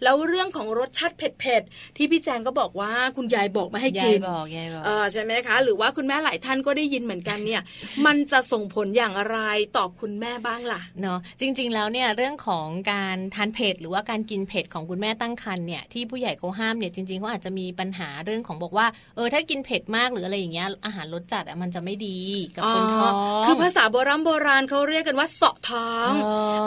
[0.03, 7.63] แล้วเรื่องของรสชาติเผ็ดๆที่พี่แจงก็บอกว่าคุณยายบอกมาให้กินยายบอกยายบอกใช่ไหมคะ หรือว่าคุณแม่หลายท่านก็ได้ยินเหมือนกันเนี่ย
[8.07, 9.39] มันจะส่งผลอย่างไร
[9.77, 22.19] ต่อคุณแม่บ้างล่ะเนาะจริง ๆ แล้วเนี่ยเรื่องของการทานเผ็ดหรือว่าการกินเผ็ดของคุณแม่ตั้งครรภ์เนี่ยที่ผู้ใหญ่เขาห้ามเนี่ยจริงๆเขาอาจจะมีปัญหาเรื่องของบอกว่าเออถ้ากินเผ็ดมากหรืออะไรอย่างเงี้ยอาหารรสจัดอะมันจะไม่ดี
[22.57, 23.13] กับคนท้อง
[23.47, 26.11] คือภาษาโบราณโบราณเขาเรียกกันว่าเสาะท้อง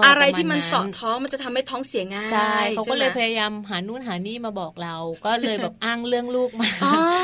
[0.06, 6.70] อะไรที่มันเสาะท้องมันจะทำให้ท้องเสียง่ายใช่เขาก็เลยพยายามหานู่นหานี่มาบอกเรา ก็เลยแบบอ้างเรื่องลูกมา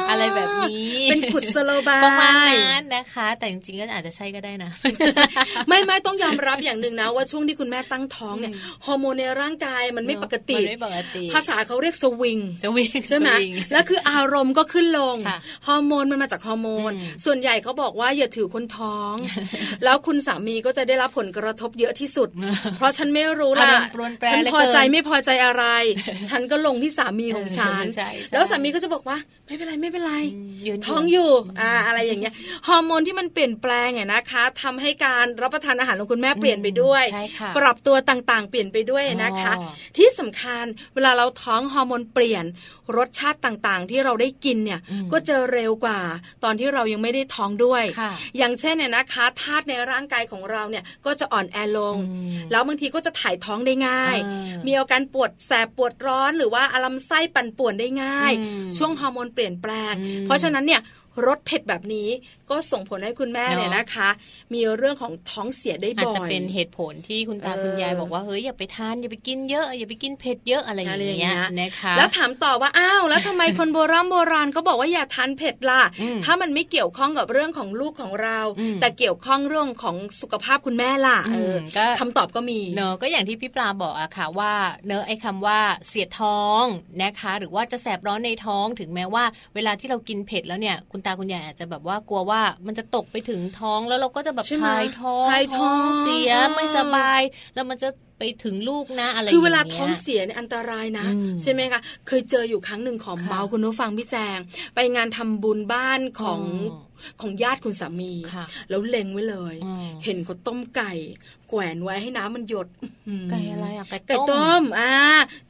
[0.10, 4.72] อะไรแบบนี้เป็นขุดสโลบายประมาณนั้นนะคะ แต่จริงๆก็อาจจะใช่ก็ได้นะ
[5.68, 8.54] ไม่ไม่ต้องยอมรับอย่างหนึ่งนะว่าช่วงที่คุณแม่ตั้งท้องเนี่ย
[8.86, 10.60] ฮอร์โมนในร่างกายมันไม่ปกติ
[11.36, 13.30] ภาษาเขาเรียกสวิงสวิงใช่ไหม
[13.72, 15.18] แล้วคืออารมณ์ก็ขึ้นลง
[15.68, 16.92] ฮอร์โมนมันมาจากฮอร์โมน
[17.26, 19.16] ส่วนใหญ่เขาบอกว่าอย่าถือคนท้อง
[19.84, 22.30] แล้วคุณสามีก็จะได้รับผลกระทบเยอะที่สุด
[22.78, 23.72] เพราะฉันไม่รู้ล่ะ
[24.34, 25.64] ฉันพอใจไม่พอใจอะไร
[26.30, 27.84] ฉันก็ลงที่สามีของฉัน
[28.32, 30.14] แล้วสามีก็จะบอกว่า ไม่เป็นไรไม่เป็นไร
[30.88, 31.30] ท้องอยู่
[31.62, 32.34] อ่าอะไรอย่างเงี้ย
[32.68, 37.04] ฮอร์โมนที่มันเปลี่ยนแปลงเนี่ยนะคะทำให้การรับประทานอาหารของคุณแม่เปลี่ยนไปด้วย
[37.58, 39.54] ปรับตัวต่างๆ เปลี่ยนไปด้วยนะคะ
[39.98, 42.46] ที่สำคัญเวลาเราท้องฮอร์โมนเปลี่ยน
[42.98, 44.80] รสชาติต่างๆ ที่เราได้กินเนี่ย
[45.12, 46.00] ก็จะเร็วกว่า
[46.44, 47.84] ตอนที่เรายังไม่ได้ท้องด้วย
[48.38, 51.98] อย่างเช่นเนี่ยนะคะธาตุในร่างกายของเราเนี่ยก็จะอ่อนแอลง
[52.52, 54.18] แล้วบางทีก็จะถ่ายท้องได้ง่าย
[54.68, 58.34] มีอาการปวดแสบปวดร้อนหรือว่าอารมณ์ไส้ปั่นป่วนได้ง่าย
[58.78, 59.94] ช่วงฮอร์โมนเปลี่ยนแปลง
[60.26, 60.82] เพราะฉะนั้นเนี่ย
[61.26, 62.10] รสเผ็ดแบบนี้
[62.50, 64.10] ก็ส่งผลให้คุณแม่เนี่ยนะคะ
[64.54, 75.82] มีเรื่องของท้องเสียได้บ่อยอาจจะเป็นเหตุผลที่คุณตาคุณยายบอกว่าเฮ้ยอย่าไปทานอย่าไปกินเยอะอย่าไปกินเผ็ดเยอะอะไรอย่างเงี้ยนะคะแล้วถามต่อว่าอ้าวแล้วทำไมคนโบราณโบราณเขาบอกว่าอย่าทานเผ็ดล่ะ
[76.26, 78.40] ถ้ามันไม่เกี่ยวข้องกับเรื่องของลูกของเรา
[78.82, 81.18] แต่เกี่ยวข้องเรื่องของสุขภาพคุณแม่ล่ะ
[82.00, 84.54] คำตอบก็มีเนอะก็อย่างที่พี่ปลาบอกอะค่ะว่า
[84.88, 86.64] เนอะไอ้คาว่าเสียดท้อง
[87.04, 89.24] นะคะ หรือว่าจะแสบร้อนในท้องถึงแม้ว่า
[89.56, 97.22] เวลาที่เรากินเผ็ดแล้วเนี่ยคุณตาคุณยายอาจจะแบบว่ากลัวว่ามันจะตกไปถึงท้องแล้วเราก็จะแบบถ่ายท้องถ่ายท้องเสียไม่สบาย
[97.56, 97.90] แล้วมันจะ
[98.20, 101.08] ไปถึงลูกนะอะไรคือเวลาท้องเสียเนี่ยอันตรายนะ
[101.42, 104.40] ใช่ไหมคะ เคยเจออยู่ครั้งหนึ่งของเมาคุณผู้ฟังพี่แจง
[104.76, 106.42] ไปงานทำบุญบ้านของ
[107.22, 110.92] ของญาติคุณสามีค่ะแล้วเล็งไว้เลยอืมเห็นเขาต้มไก่
[111.50, 112.68] แขวนไว้ให้น้ำมันหยด
[113.32, 114.94] ไก่อะไรอะ ไก่ไก่ต้ต้มมอ่า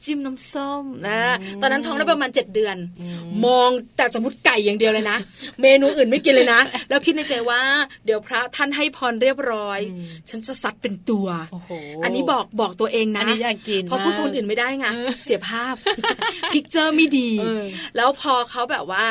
[0.04, 5.18] จิ้มน้ำส้มนะอืมตอนนั้นท้องได้ประมาณเจ็ดเดือนอืมมองแต่สมมติไก่อย่างเดียวเลยนะ
[5.62, 7.62] เมนูอื่นไม่กินเลยนะ แล้วคิดในใจว่า
[8.06, 11.72] เดี๋ยวพระท่านให้พรเรียบร้อยอืมฉันจะซัดเป็นตัวโอ้โห
[12.04, 14.86] อันนี้บอกบอกตัวเองอันะนนี้อยากกินเพราะพูดคนอื่นไม่ได้ไง
[15.24, 15.76] เสียภาพ
[16.54, 19.06] พิกเจอร์ไม่ดีเออแล้วพอเขาแบบว่า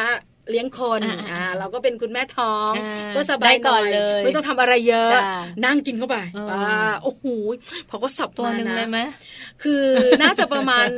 [0.50, 5.22] เลี้ยงคนอ่าอ่าเราก็เป็นคุณแม่ท้องอ่าก็สบายได้ก่อนหเลยไม่ต้องทำอะไรเยอะจ้ะ
[5.64, 7.24] นั่งกินเข้าไปเอออ่อ่าโอ้โห
[7.88, 8.98] พอก็สับตัวหนึ่งมาะเลยไหม
[9.62, 9.84] คือ
[10.22, 10.88] น่าจะประมาณ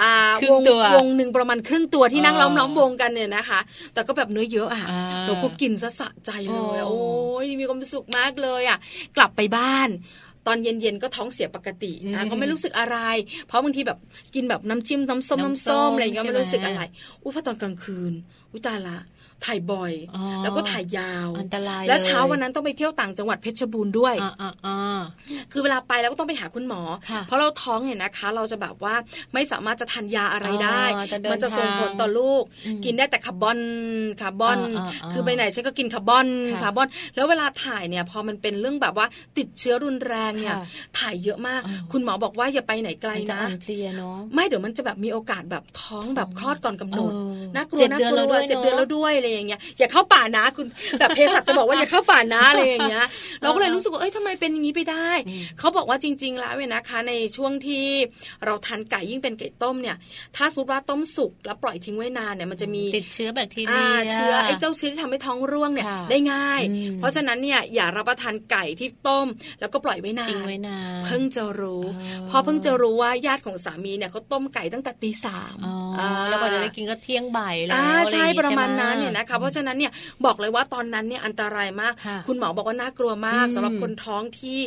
[0.00, 3.60] อ่าครึ่วงงตัววงหนึ่งประมาณครึ่งตัวที่นั่งอ๋อล้อมล้อมวงกันเนี่ยนะคะ
[3.94, 6.96] แต่ก็แบบเนื้อเยอะอะอ่าเราก็กินซะสะใจเลยโอ้
[7.38, 8.78] โอ้ยมีความสุขมากเลยอะ
[9.16, 9.88] กลับไปบ้าน
[10.48, 12.98] ตอนเย็นๆก็ท้องเสียปกตินะก็ไม่รู้สึกอะไร
[13.46, 13.98] เพราะบางทีแบบ
[14.34, 16.82] กินแบบน้ำจิ้มน้ำส้มน้ำส้มอะไรอย่างเงี้ยไม่รู้สึกอะไร
[17.22, 18.12] อุ้ยพอตอนกลางคืน
[18.50, 18.98] อุ้ยตายละ
[19.46, 25.00] ถ่ายบ่อยอ๋อแล้วก็ถ่ายยาวอันตรายแล้วลยเช้าวันนั้นต้องไปเที่ยวต่างจังหวัดเพชรบูรณ์ด้วยอ่าอ่าอ่า
[25.52, 28.94] คือเวลาไปแล้วก็ต้องไปหาคุณหมอค่ะเพราะเราท้องเนี่ยนะคะ เราจะแบบว่า
[29.34, 33.58] ไม่สามารถจะทานยาอะไรได้อ๋อจะเดินมัจะส่งผลทางต่อลูกอืมกินได้แต่คาร์บอน
[34.22, 39.06] คาร์บอนอ่าอ่าอ่าคือไปไหนฉันก็กินคาร์บอนค่ะคาร์บอน แล้วเวลาถ่ายเนี่ยพอมันเป็นเรื่องแบบว่า
[39.38, 40.64] ติดเชื้อรุนแรงเนี่ยค่ะ
[40.98, 50.66] ถ่ายเยอะมากอ๋อคุณหมอบอกว่าอย่าไปไหนไกลมันจะนะอ่อนเพลียเนาะไม่เดี๋ยวมันจะแบบมีโอกาสแบบท้องแบบคลอดก่อนกำหนดเออน่ากลัวเจ็ดน่าเดือนกแล้วลัด้ววยเจ็ดเดือนเนอะแล้วด้วยอะไรอย่างเงี้ยอย่าเข้าป่านะคุณ
[50.98, 53.04] แบบเภสัชจะบอกว่าอย่าเข้าป่านะอะไรอย่างเงี้ย
[53.42, 57.84] เราก็เลยรู้สึกว่าเอ้ยทำไมเป็นอย่างนี้ไปได้อืมเขาบอกว่าจริง ๆ แล้วเนี่ยนะคะ ในช่วงที่
[58.44, 59.96] เราทานไก่ยิ่งเป็นไก่ต้มเนี่ย
[60.36, 69.26] ถ้าสมมติว่าต้มสุกแล้วปล่อยทิ้งไว้นานเนี่ยมันจะมีติดเชื้อแบคทีอ่าเรียเชื้อไอ้เจ้าเชื้อที่ทำให้ท้องร่วงเนี่ยค่ะได้ง่ายอืมเพราะฉะนั้นเนี่ยอย่ารับประทานไก่ที่ต้ม
[69.60, 79.92] แล้วก็ปล่อยไว้นาทิ้งนไว้นานเพิ่งจะรู้อ๋อเพราะเพิ่งจะรู้ว่าญาติของสามีเนี่ยเขาต้มไก่ตั้งแต่ตีสามอ๋ออ่าแล้วก็จะได้กินก็เที่ยงบ่ายแล้วอ่าอะไรอใช่ย่างงี้ประมาณใช่ไหนั้นเนี่ยนะคะ เพราะฉะนั้นเนี่ย
[80.24, 84.58] บอกเลยว่าตอนนั้นเนี่ยอันตรายมากค่ะคุณหมอบอกว่าน่ากลัวมากอืมสำหรับคนท้องที่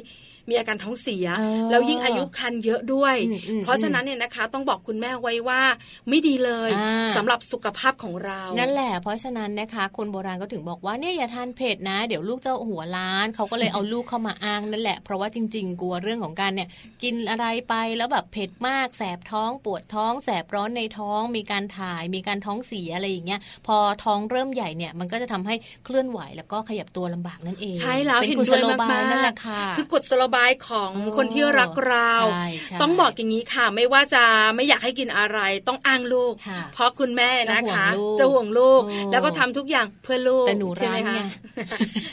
[0.51, 5.61] มีอาการท้องเสียอ๋อแล้วยิ่งอายุครรภ์เยอะด้วยอืมอืมเพราะฉะนั้นเนี่ยนะคะ ต้องบอกคุณแม่ไว้ว่า
[6.09, 16.69] ไม่ดีเลยอ่าสำหรับสุขภาพของเรา นั่นแหละ เพราะฉะนั้นนะคะ คนโบราณก็ถึงบอกว่าเนี่ยอย่าทานเผ็ดนะ เดี๋ยวลูกจะหัวล้าน เขาก็เลยเอาลูกเข้ามาอ้างนั่นแหละ เพราะว่าจริง ๆ กลัวเรื่องของการเนี่ย
[17.03, 34.23] กินอะไรไปแล้วแบบเผ็ดมากแสบท้องปวดท้องแสบร้อนในท้อง มีการถ่ายมีการท้องเสียอะไรอย่างเงี้ยพอท้องเริ่มใหญ่เนี่ยมันก็จะทำให้เคลื่อนไหวแล้วก็ขยับตัวลำบากนั่นเองใช่แล้วเป็นเห็นกุด้ศวยโลบายมากๆนั่นแหละค่ะคือกฎสโลบายของอ๋อคนที่รักเราใช่ใช่ต้องบอกอย่างนี้ค่ะ ไม่ว่าจะ
[34.55, 37.87] ไม่อยากให้กินอะไรต้องอ้างลูกค่ะเพราะคุณแม่นะคะ
[38.19, 41.19] จะจะห่ห่ววงงลูลูกกโอ้แล้วก็ทำทุกอย่างเพื่อลูกแต่หนูใช่ไหมร้ายคะไง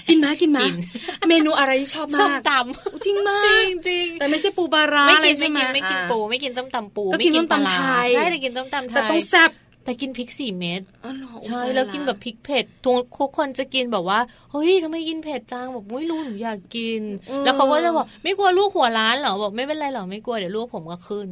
[0.08, 0.74] กินมากินมากิน
[1.28, 2.52] เมนูอะไรที่ชอบส้มามกต
[3.06, 9.50] จริงมาำจริกงจริงแต่ไม่ใช่ปูปลาร้าไม่อะไรกินใช่ไม่ไหมกินไม่กินอ่าปูไม่กินต้มตำปูก็ไม่กินกินปลาต้มตำร้าไทยใช่แต่กินต้มตำไทยแต่ต้องแซ่บ
[9.88, 14.20] แต่กินพริกสี่เม็ดอ๋อเหรอใช่อุ๊ยแล้วตายะกินแบบพริกเผ็ดทุกคนจะกินแบบว่า
[14.52, 17.02] เฮ้ยทำไมกินเผ็ดจังบอกไม่รู้หนูอยากกิน
[17.44, 21.28] แล้วเขาก็จะบอกไม่กลัวลูกหัวร้านเหรอบอกไม่เป็นไรหรอกไม่กลัวเดี๋ยวลูกผมก็ขึ้น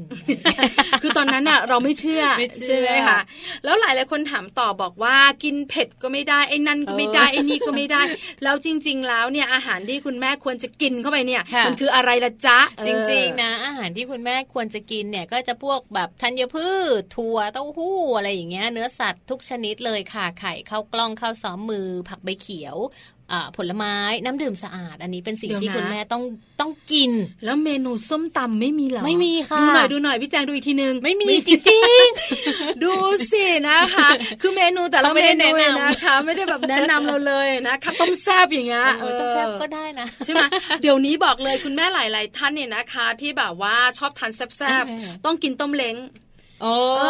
[1.03, 3.21] คือตอนนั้นน่ะเราไม่เชื่อไม่เชื่อใช่ไหมคะ
[3.65, 8.03] แล้วหลายหลายๆคนถามต่อบอกว่ากินเผ็ดก็ไม่ได้ไอ้นั่นก็ไม่ได้เออไอ้นี่ก็ไม่ได้
[8.43, 16.69] แล้วจริง ๆ แล้วเนี่ยอาหารที่คุณแม่ควรจะกินเข้าไปเนี่ยค่ะมันคืออะไรล่ะจ๊ะจริงเออๆนะ อาหารที่คุณแม่ควรจะกินเนี่ยก็จะพวกแบบธัญพื
[17.01, 22.77] ชถั่วเต้าหู้อะไรอย่างเงี้ยเนื้อสัตว์ทุกชนิดเลยค่ะ ไข่ข้าวกล้องข้าวซ้อมมือ ผักใบเขียว
[23.33, 26.23] อ่าผลไม้น้ำดื่มสะอาด อันนี้เป็นสิ่งเดี๋ยวที่นะคุณแม่ต้อง
[26.61, 27.11] ต้องกิน
[27.45, 31.57] แล้วเมนูส้มตำไม่มีเหรอไม่มีค่ะ ดูหน่อยดูหน่อยพี่แจงดูอีกทีนึง ไม่มีจริ
[32.07, 32.09] ง
[32.85, 32.93] ดู
[33.33, 34.09] สินะคะ
[34.41, 40.45] คือเมนูแต่ละเขาไม่เมได้นูแนะนำนะคะ ไม่ได้แบบแนะนำเราเลยนะข้าวต้มแซ่บอย่างเงี้ยๆเออต้องแซ่บก็ได้นะใช่ไหม
[40.83, 45.97] เดี๋ยวนี้บอกเลยคุณแม่หลาย ๆ ท่านเนี่ยนะคะ ที่แบบว่าชอบทานแซ่บเออๆต้องกินต้มเล้ง
[46.63, 47.07] โอ้เอ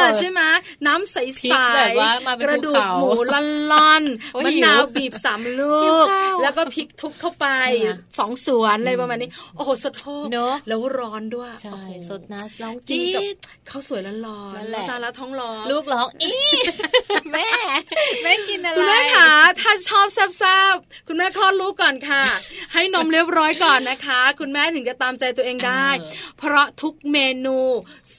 [0.00, 0.40] อใช่ไหม
[0.86, 3.10] น้ำใสพริๆกแบบว่ามาเป็นกระดูกภูเขาหมู
[3.72, 4.02] ล่อน
[4.34, 13.36] โอ้ยๆมะหิวนาวบีบสามลูหิวกข้าวแล้วก็พริกทุบเข้าไปใช่ไหมสองสวนอะไรประมาณนี้ โอ้โหสดโชกเนอะแล้วร้อนด้วยใช่โอ้โหสดนะลองกิจีนกับด
[13.70, 16.34] ข้าวสวยร้อนๆนั่นแหละตาแล้วท้องร้อนลูกร้องอี
[17.32, 17.48] แม่
[18.22, 22.22] แม่กินอะไรคุณแม่ขา ถ้าชอบแซ่บๆคุณแม่คลอดลูกก่อนค่ะ
[22.72, 27.58] ให้นมเรียบร้อยก่อนนะคะ คุณแม่ถึงจะตามใจตัวเองได้เออเพราะทุกเมนู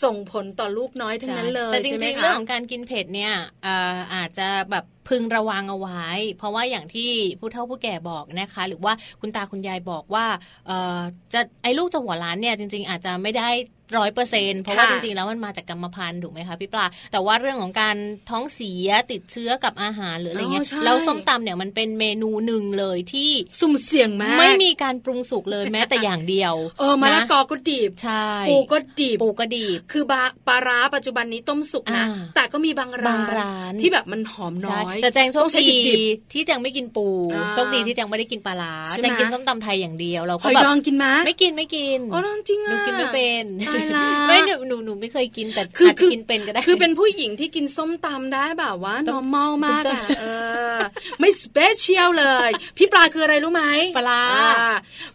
[0.03, 6.05] ส่งผลต่อลูกน้อยทั้งนั้นเลยแต่จใช่ไหมริงๆคะเรื่องของการกินเผ็ดเนี่ยเอ่ออาจจะแบบพึงระวังเอาไว้
[6.37, 10.25] เพราะว่าอย่างที่ผู้เฒ่าผู้แก่บอกนะคะ หรือว่าคุณตาคุณยายบอกว่า
[10.67, 10.99] เอ่อ
[11.33, 13.49] จะไอ้ลูกจะหัวล้านเนี่ยจริง ๆ อาจจะไม่ได้
[13.97, 17.95] ร้อยเปอร์เซ็นเพราะว่าค่ะจริงๆ แล้วมันมาจากกรรมพันธุ์ถูกไหมคะพี่ปลาแต่ว่าเรื่องของการ
[18.29, 35.99] ท้องเสียติดเชื้อกับอาหารหรืออะไรเงี้ยอ๋อใช่แล้วส้มตำเนี่ยมันเป็นเมนูหนึ่งเลยที่สุ่มเสี่ยงมากไม่มีการปรุงสุกเลยแม้แต่อย่างเดียว เออมะละนะกอก็ดิบใช่ปูก็ดิบปูกระดีบคือบาปลาร้าปัจจุบันนี้ต้มสุกนะอ่าแต่ก็มีบางร้านบางร้านที่แบบมันหอมน้ใช่อยแต่แจงโชคต้องใช้ดีดิบ
[36.33, 50.25] ที่แจงไม่กินปูอ่าโชคดีที่แจงไม่ได้กินปลาร้าใช่ไหมแจงกินส้มตำไทยอย่างเดียวเราหก็อยแบบดองกินไหมไม่กินไม่กินอ๋อจริงหอะนูกินไม่เป็นตายละไม่หนูหนูหนูไม่เคยกินแต่คืออาจคืจะอกินเป็นก็ได้คือเป็นผู้หญิงที่กินส้มตำได้แบบว่า normal มากอะเอ
[50.73, 50.75] อ
[51.19, 53.63] ไม่สเปเชียลเลย พี่ปลาคืออะไรรู้ไหม
[53.97, 54.23] ปลาร้า
[54.59, 54.71] อ่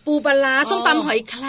[0.07, 1.47] ปูปลาร้าอ๋อส้มตำหอยแคร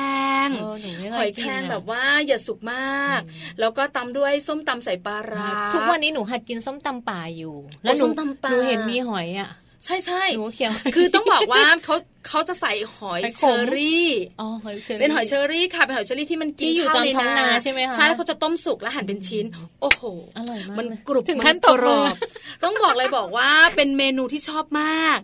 [0.47, 3.19] งเออหนูไม่หเคอยยกิแคนรงอะแบบว่าอย่าสุกมาก
[3.59, 9.51] แล้วก็ตำด้วยส้มตำใส่ปลาร้าทุกวันนี้หนูหัดกินส้มตำป่าอยู่โอ้แล้วหนูส้มตำป่าหนูเห็นมีหอยอะ
[9.85, 11.95] ใช่ใช่หนูเขียวคือต้องบอกว่าเขา
[12.27, 14.07] เขาจะใส่หอยหอยขมเชอรี่
[14.41, 19.45] อ๋อหอยเชอรี่เป็นหอยเชอรี่ค่ะ เป็นหอยเชอรี่ที่มันกินที่อยู่ข้าวตามในท้องนานาใช่ไหมคะใช่แล้วเขาจะต้มสุกแล้วหั่นเป็นชิ้น
[19.81, 20.03] โอ้โห
[20.37, 22.15] อร่อยมากมันเลยกรุบถึงมัขั้นตบกรมืออบ
[22.63, 25.19] ต้องบอกเลยบอกว่าเป็นเมนูที่ชอบมาก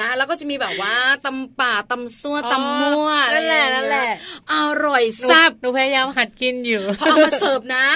[0.00, 0.94] นะ แล้วก็จะมีแบบว่า
[1.26, 4.06] ตำป่าตำซั่วตำมั่วนั่นแหละอไรอย่างเงี้ยนั่นแหละ
[4.52, 7.86] อร่อยหนูแซ่บหนูพยายามหัดกินอยู่พอเอามาเสิร์ฟนะ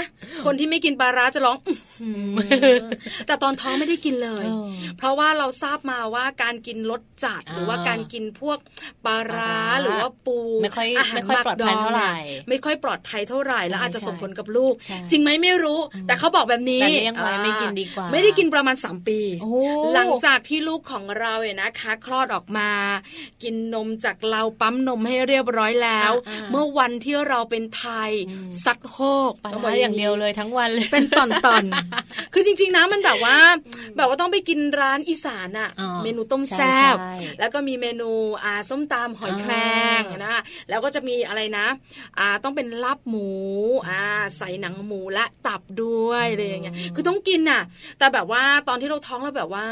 [0.44, 2.08] คนที่ไม่กินปลาร้าจะร้องอื้อหื
[2.74, 2.78] อ
[3.26, 8.58] แต่ตอนท้องไม่ได้กินเลยเออเพราะว่าเราทราบมาว่าการกินรสจัดหรือว่าอ่าการกินพวก
[9.06, 19.52] ปลาร้าปลาร้าหรือว่าปูไม่ค่อยอาหารไม่ค่อยหมักปลอดภัยงเท่าไหร่นี่ไม่ค่อยปลอดภัยเท่าไหร่แล้วใช่อาจจะส่งใช่ผลกับลูกใช่จริงไหมไม่รู้ แต่เขาบอกแบบนี้แต่เลี้ยงไว้อ่าไม่กินดีกว่าไม่ได้กินประมาณ 3 ปีโอ้
[19.94, 22.70] หลังจากที่ลูกของเราเนี่ยนะคะคลอดออกมา
[23.42, 28.98] กินนมจากเราปั๊มนมให้เรียบร้อยแล้วอ่าๆเมื่อวันที่เราเป็นไทยอืมซัดโฮ
[29.30, 33.36] กปลาต้บกร้าอย่างเดียวเลยทั้งวันเลยเป็นตอนตอนๆคือจริง ๆนะมันแบบว่า
[33.96, 38.10] แบบว่าต้องไปกินร้านอีสานอะอ๋อเมนูต้มใช่แซ่บใช่แล้วก็มีเมนู
[38.44, 39.52] อ่าส้มตำหอยแคร
[39.98, 41.66] งอ่านนะคะแล้วก็จะมีอะไรนะ
[42.18, 43.28] อ่าต้องเป็นลาบหมู
[43.88, 44.00] อ่า
[44.38, 47.62] ใส่หนังหมูและตับด้วยอะไรอย่างเงี้ยคือต้องกินน่ะ
[47.98, 49.66] แต่แบบว่าตอนที่เราท้องเราแบบว่า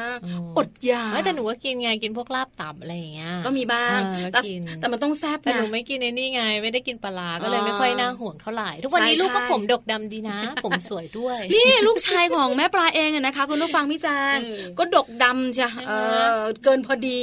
[0.59, 15.93] อดอยากไม่แต่หนูก็กินไงกินพวกลาบตับอะไรอย่างเงี้ยก็มีบ้างเออแต่กินแต่มันต้องแซ่บแต่นะหนูไม่กินไอ้นี่ไง ไม่ได้กินปลาร้าก็เลยอ๋อไม่ค่อยน่าห่วงเท่าไหร่ ทุกวันนี้ใช่ลูกก็ใช่ผมดกดำดีนะ ผมสวยด้วย นี่ลูกชายของแม่ปลาเองอะนะคะ คุณผู้ฟังพี่แจงเออก็ดกดำจ้ะเอ
[16.39, 17.23] อเกินพอดี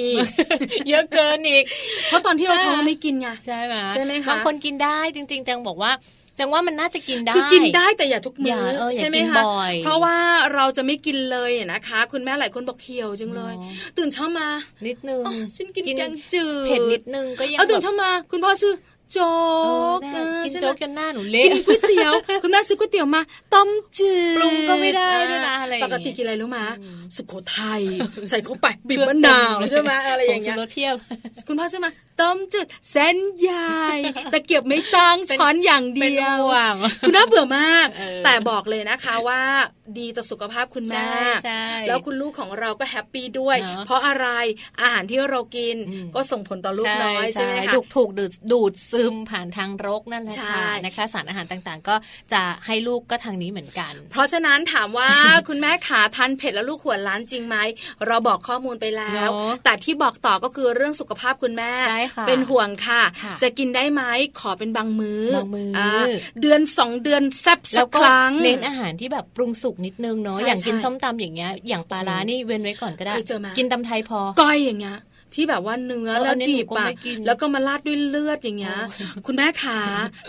[0.90, 1.64] เยอะเกินอีก
[2.08, 5.92] เพราะตอนที่เราท้องเออเราไม่กินไงใช่ไหมใช่ไหมคะบางคนกินได้จริง ๆ จังบอกว่า
[6.40, 10.18] จังว่ามันน่าจะกินได้คือกินได้แต่อย่าทุกอมื้ย่าเอออย่าใช่ไหมกินคะบ่อยเพราะว่า
[10.56, 14.48] เราจะไม่กินเลยเนี่ยนะคะ คุณแม่หลายคนบอกเหี่ยวจังเลยอ๋อตื่นเช้ามา
[14.88, 18.74] นิดนึงอ๋อฉันกินกินแกงจืดเผ็ดนิดนึงก็ยังเอาตื่นแบบเช้ามา คุณพ่อซื้อ
[19.14, 19.30] โจ๊
[19.64, 23.22] เออกได้เออกินใช่ไหมโจ๊กจนหน้าหนูเละกินก๋วยเตี๋ยวคุณแม่ซื้อก๋วยเตี๋ยวมา
[23.54, 27.82] ต้มจืดปรุงก็ไม่ได้ด้วยนะอะไรอย่างปเงี้ยกติกินอะไรรู้ไหมอืมสุโขทัย
[28.30, 30.96] ใส่เข้าไปบีบมะนาวใช่ไหมอะไรอย่างเงี้ยผชูรสเทียบ
[31.48, 31.92] คุณพ่อซื้อมา
[32.22, 33.86] ต้มจืดเส้นใหญ่
[34.34, 39.42] ตะเกียบไม่ตั้งเป็นช้อนอย่างเป็นเดียวห่วงคือน่าเบื่อมากเออแต่บอกเลยนะคะว่า
[40.00, 44.28] ดีต่อสุขภาพคุณแม่ใช่ใช่แล้วคุณลูกของเราก็แฮปปี้ด้วยเนอะเพราะอะไร
[44.82, 51.96] อาหารที่เรากินอืมก็ส่งผลต่อลูกน้อยใช่ไหมคะถูกถูกดูดดูดซึมผ่านทางรกนั่นแหละใช่ค่ะนะคะสารอาหารต่างๆ ก็
[52.34, 55.10] จะให้ลูกก็ทางนี้เหมือนกัน เพราะฉะนั้นถามว่า
[55.48, 57.58] คุณแม่ขาทานเผ็ดแล้วลูกหัวล้านจริงไหม
[58.08, 64.04] เราบอกข้อมูลไปแล้วเนอะแต่ที่บอกต่อก็คือเรื่องสุขภาพคุณแม่ใช่ค่ะเป็นห่วงค่ะค่ะ จะกินได้ไหม
[64.40, 65.88] ขอเป็นบางมือ้อบางมื้ออ่
[66.42, 74.98] เดือนสองเดือนแซบสัแล้วกก็ครั้งเน้นอาหารที่แบบปรุงสุกนิดนึงเนาะใช่อย่างกินใช่ส้มตำอย่างเงี้ยอย่างปลาร้านี่เว้นไว้ก่อนก็ได้เคยเจอไหมกินตำไทยพอก้อยอย่างเงี้ย
[75.36, 79.80] ที่แบบว่าเนื้อเออแล้วอันนี้ดิบหนูก็อะไม่กินแล้วก็มาราดด้วยเลือดอย่างเงี้ยโอ้คุณแม่ขา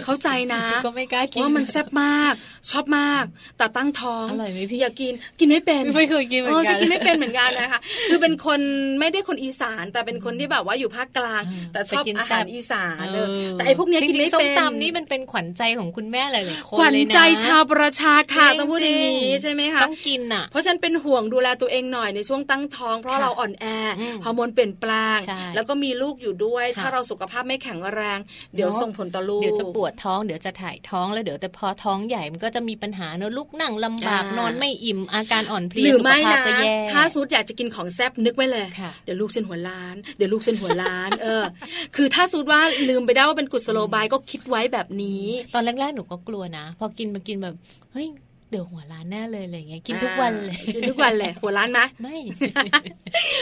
[0.04, 2.34] เข้าใจนะก็ไม่กล้ากินว่ามันแซ่บมาก
[2.70, 3.24] ชอบมาก
[3.58, 8.60] แต่ตั้งท้องอร่อยไหมพี่อย่ากินกินไม่เป็นไม่เคยกินเหมือนเออกัจะนกินไม่เป็นเหมือนกันนะคะคือเป็นคน
[9.00, 23.66] ไม่ได้คนอีสาน แต่เป็นคนที่แบบว่าอยู่ภาคกลางอืมแต่ชอบแต่กินอาแซ่หารบอีสานเอเอออแต่ไอ้พวกเนี้ยกินไม่จริงๆส้เป็มนตำนี่มันเป็นขวัญใจของคุณแม่หลายๆคนขวัญเลยนะใจชาวประชาค่ะจริงๆต้องพูดอย่างนี้ใช่ไหมคะต้องกินอะเพราะฉะนันเป็นห่วงดูแลตัวเองหน่อยในช่วงตั้งท้องเพราะค่ะเราอ่อนแอ
[24.02, 28.18] อมฮอร์โมนเปลี่ยนแปลงใช่แล้วก็มีลูกอยู่ด้วยค่ะถ้าเราสุขภาพไม่แข็งแรง
[28.54, 41.42] เดี๋ยวเนอะส่งผลต่อลูก เดี๋ยวจะปวดท้องเดี๋ยวจะถ่ายท้องแล้วเดี๋ยวแต่พอท้องใหญ่มันก็จะมีปัญหาเนอะลูกนั่งลำบากอ่านอนไม่อิ่มอาการอ่อนเพลีหยรือสุขไม่ภาพนะก็แย่ถ้าสมมติอยากจะกินของแซ่บนึกไว้เลยค่ะเดี๋ยวลูกเส้นหัวล้าน เดี๋ยวลูกเส้นหัวล้าน เออ
[41.96, 45.24] คือถ้าสมมติว่าลืมไปได้ว่าเป็นกุศโลบายก็คิดไว้แบบนี้
[45.54, 47.54] ตอนแรกๆหนูก็กลัวนะ พอกินมากินแบบ
[47.92, 48.08] เฮ้ย
[48.50, 52.16] เดี๋ยวหัวล้านแน่เลยอะไรอย่างเงี้ยกินทุกวันเลยอ่ากินทุกวันเลยหัวล้านไหมไม่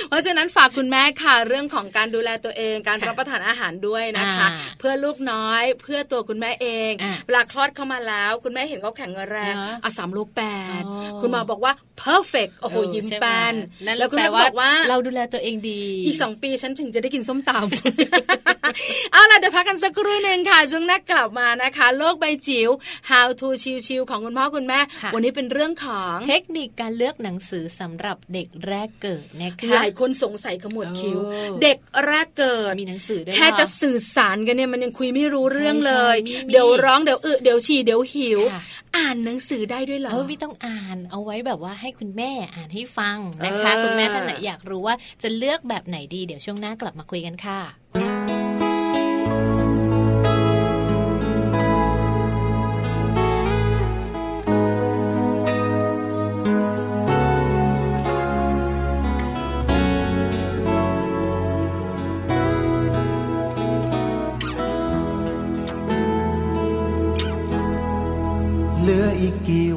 [0.09, 10.43] เพราะฉะนั้นฝากคุณแม่ค่ะ เรื่องของการดูแลตัวเอง การค่ะรับประทานอาหารด้วยนะคะอ่าเพื่อลูกน้อยเพื่อตัวคุณแม่เองอ่าเวลาคลอดเข้ามาแล้ว คุณแม่เห็นเขาแข็งแรงเนอะอะสามโลแป
[10.81, 13.55] ดอ๋อคุณหมอบอกว่า perfect โอ้โหเออยิ้มใช่ไหแป้น
[13.87, 22.71] นั่นแล้วคุณแปลแม่บอกว่าเราดูแลตัวเองดี อีกสองปีฉันถึงจะได้กินส้มตำเอาล่ะเดี๋ยวพักกันสักครู่หนึ่งค่ะช่วงหน้ากลับมานะคะ โลกใบจิ๋ว
[23.11, 23.49] how to
[23.87, 38.63] ชิวๆของคุณพ่อคุณแม่ค่ะวันนี้เป็นเรื่องของเทคนิคการเลือกหนังสือสำหรับเด็กแรกเกิดนะคะหลายคนสงสัยขมวดคิ้วเออเด็กแรกเกิดมีหนังสือด้วยแค่เหรอจะสื่อสารกันเนี่ยมันยังคุยไม่รู้เรื่องเลยใช่ใช่มีมีเดี๋ยวร้องเดี๋ยวอึเดี๋ยวฉี่เดี๋ยวหิวค่ะ
[38.97, 47.61] อ่านหนังสือได้ด้วยเหรอเออไม่ต้องอ่านเอาไว้แบบว่าให้คุณแม่อ่านให้ฟังนะคะเออคุณแม่ท่านไหนอยากรู้ว่าจะเลือกแบบไหนดีเดี๋ยวช่วงหน้ากลับมาคุยกันค่ะ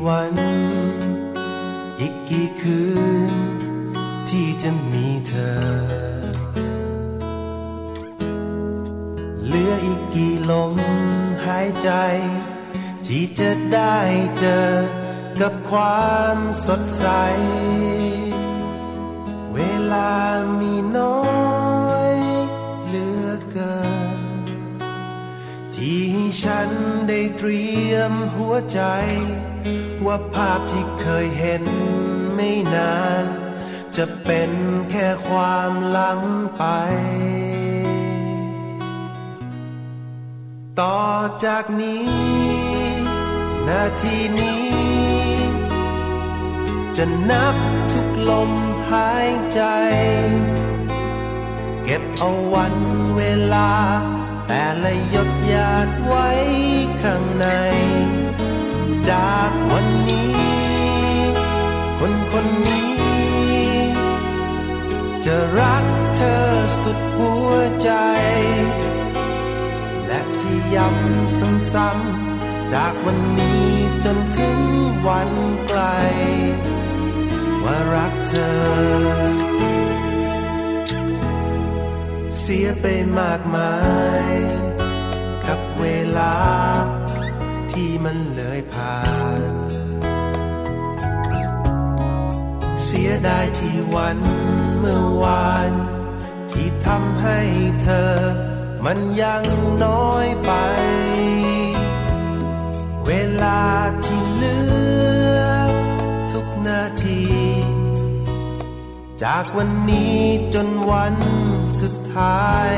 [0.07, 0.35] วัน
[1.99, 2.81] อีกกี่คื
[3.31, 3.33] น
[4.29, 5.61] ที่จะมีเธอ
[9.45, 10.75] เหลืออีกกี่ลม
[11.45, 11.89] หายใจ
[13.05, 13.97] ที่จะได้
[14.37, 14.69] เจอ
[15.41, 17.05] กับความสดใส
[19.53, 19.59] เว
[19.93, 20.13] ลา
[20.59, 21.21] มีน้อ
[22.11, 22.15] ย
[22.87, 23.77] เหลือเกิ
[24.17, 24.19] น
[25.75, 26.07] ที่
[26.43, 26.69] ฉัน
[27.07, 28.81] ได้เตรียมหัวใจ
[30.05, 31.63] ว่าภาพที่เคยเห็น
[32.35, 33.25] ไม่นาน
[33.95, 34.51] จะเป็น
[34.91, 36.19] แค่ความลัง
[36.57, 36.63] ไป
[40.79, 41.05] ต่อ
[41.45, 42.05] จากนี้
[43.67, 44.65] นาทีนี้
[46.97, 47.55] จะนับ
[47.91, 48.51] ทุกลม
[48.91, 49.61] หายใจ
[51.83, 52.75] เก็บเอาวัน
[53.17, 53.21] เว
[53.53, 53.71] ลา
[54.47, 56.29] แต่ละหยดหยาดไว้
[57.01, 57.47] ข้างใน
[59.09, 60.35] จากวันนี้
[61.99, 62.91] คนคนนี้
[65.25, 65.85] จะรัก
[66.15, 66.45] เธอ
[66.81, 67.91] สุดหัวใจ
[70.07, 73.65] และที่ย้ำซ้ำๆจากวันนี้
[74.05, 74.59] จนถึง
[75.07, 75.31] วัน
[75.67, 75.81] ไกล
[77.63, 79.51] ว่ารักเธอ
[82.39, 82.85] เสียไป
[83.19, 83.73] มากมา
[84.29, 84.31] ย
[85.45, 85.85] กับเว
[86.17, 86.35] ลา
[87.71, 88.99] ที่มันเลยผ่า
[89.49, 89.51] น
[92.83, 94.19] เสียดายที่วัน
[94.77, 95.71] เมื่อวาน
[96.51, 97.39] ที่ทำให้
[97.83, 98.13] เธอ
[98.85, 99.43] มันยัง
[99.85, 100.51] น้อยไป
[103.07, 103.11] เว
[103.43, 103.63] ลา
[104.05, 104.57] ที่เหลื
[105.37, 105.39] อ
[106.31, 107.23] ทุกนาที
[109.23, 110.19] จากวันนี้
[110.53, 111.15] จนวัน
[111.79, 112.73] สุดท้าย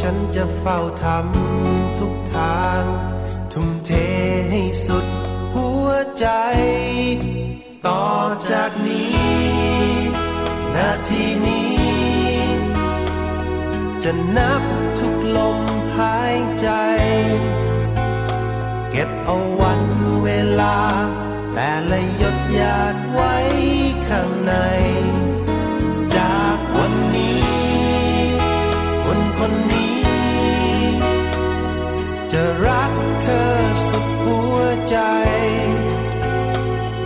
[0.00, 2.84] ฉันจะเฝ้าทำทุกทาง
[3.56, 3.90] ทุ่มเท
[4.50, 5.06] ให้สุด
[5.54, 5.88] หัว
[6.18, 6.26] ใจ
[7.86, 8.06] ต่อ
[8.50, 9.22] จากนี้
[10.74, 11.76] นาทีนี้
[14.02, 14.62] จะนับ
[14.98, 15.58] ทุกลม
[15.98, 16.68] หายใจ
[18.90, 19.82] เก็บเอาวัน
[20.24, 20.28] เว
[20.60, 20.76] ลา
[21.54, 23.34] แต่ละหยดหยาดไว้
[24.08, 24.54] ข้างใน
[26.16, 27.46] จากวันนี้
[29.04, 29.96] คนคนนี้
[32.32, 32.92] จะรัก
[33.22, 33.56] เธอ
[33.88, 34.58] สุดหัว
[34.88, 34.96] ใจ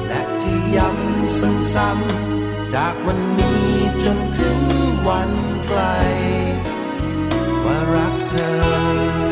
[0.08, 1.38] และที่ย้ำ
[1.74, 3.64] ซ้ำๆจากวันนี้
[4.04, 4.58] จนถึง
[5.08, 5.32] วัน
[5.66, 5.80] ไกล
[7.64, 9.25] ว่ารักเธอ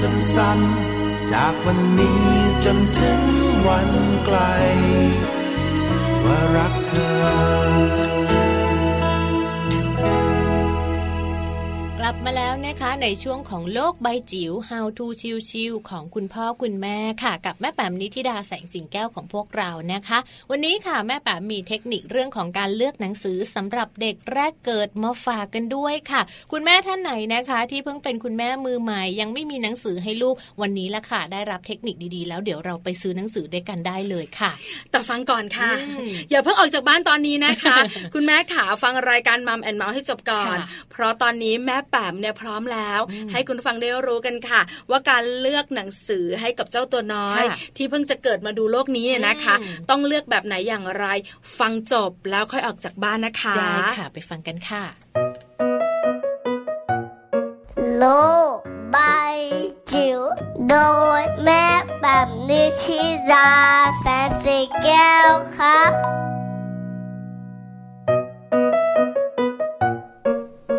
[0.00, 2.22] สั้นๆ จากวันนี้
[2.64, 3.20] จนถึง
[3.66, 3.90] วัน
[4.24, 4.38] ไกล
[6.24, 8.15] ว่ารักเธอ
[12.06, 15.06] ลับมาแล้วนะคะในช่วงของโลกใบจิ๋ว How to
[15.50, 20.18] ชิวๆของคุณพ่อคุณแม่ค่ะ กับแม่แป๋มนิธิดาแสงสิงแก้วของพวกเรานะคะ
[20.50, 34.50] วันนี้ค่ะแม่แป๋มมีเทคนิคเรื่องของการเลือกหนังสือสำหรับเด็กแรกเกิดมาฝากกันด้วยค่ะ คุณแม่ท่านไหนนะคะ ที่เพิ่งเป็นคุณแม่มือใหม่ ยังไม่มีหนังสือให้ลูกวันนี้ละค่ะ ได้รับเทคนิคดีๆ แล้วเดี๋ยวเราไปซื้อหนังสือด้วยกันได้เลยค่ะ
[34.90, 35.70] แต่ฟังก่อนค่ะ
[36.30, 37.76] อย่าเพิ่งออกจากบ้านตอนนี้นะคะ
[38.14, 40.58] คุณแม่ขาฟังรายการมัมแอนเมาส์ให้จบก่อน
[40.90, 43.00] เพราะตอนนี้แม่แป๋มเนี่ยพร้อมแล้ว
[43.32, 47.42] ให้คุณฟังได้รู้กันค่ะ ว่าการเลือกหนังสือให้กับเจ้าตัวน้อย
[47.76, 49.54] ที่เพิ่งจะเกิดมาดูโลกนี้เนี่ยนะคะ
[49.90, 51.06] ต้องเลือกแบบไหนอย่างไร
[51.58, 54.84] ฟังจบแล้วค่อยออกจากบ้านนะคะได้ค่ะไปฟังกันค่ะ
[57.98, 58.04] โล
[58.54, 58.56] ก
[58.92, 58.98] ใบ
[59.92, 60.20] จิ๋ว
[60.68, 60.76] โด
[61.20, 61.66] ยแม่
[62.00, 63.00] แบบนิชิ
[63.32, 63.50] รา
[64.00, 65.92] แสนสีแก้วครับ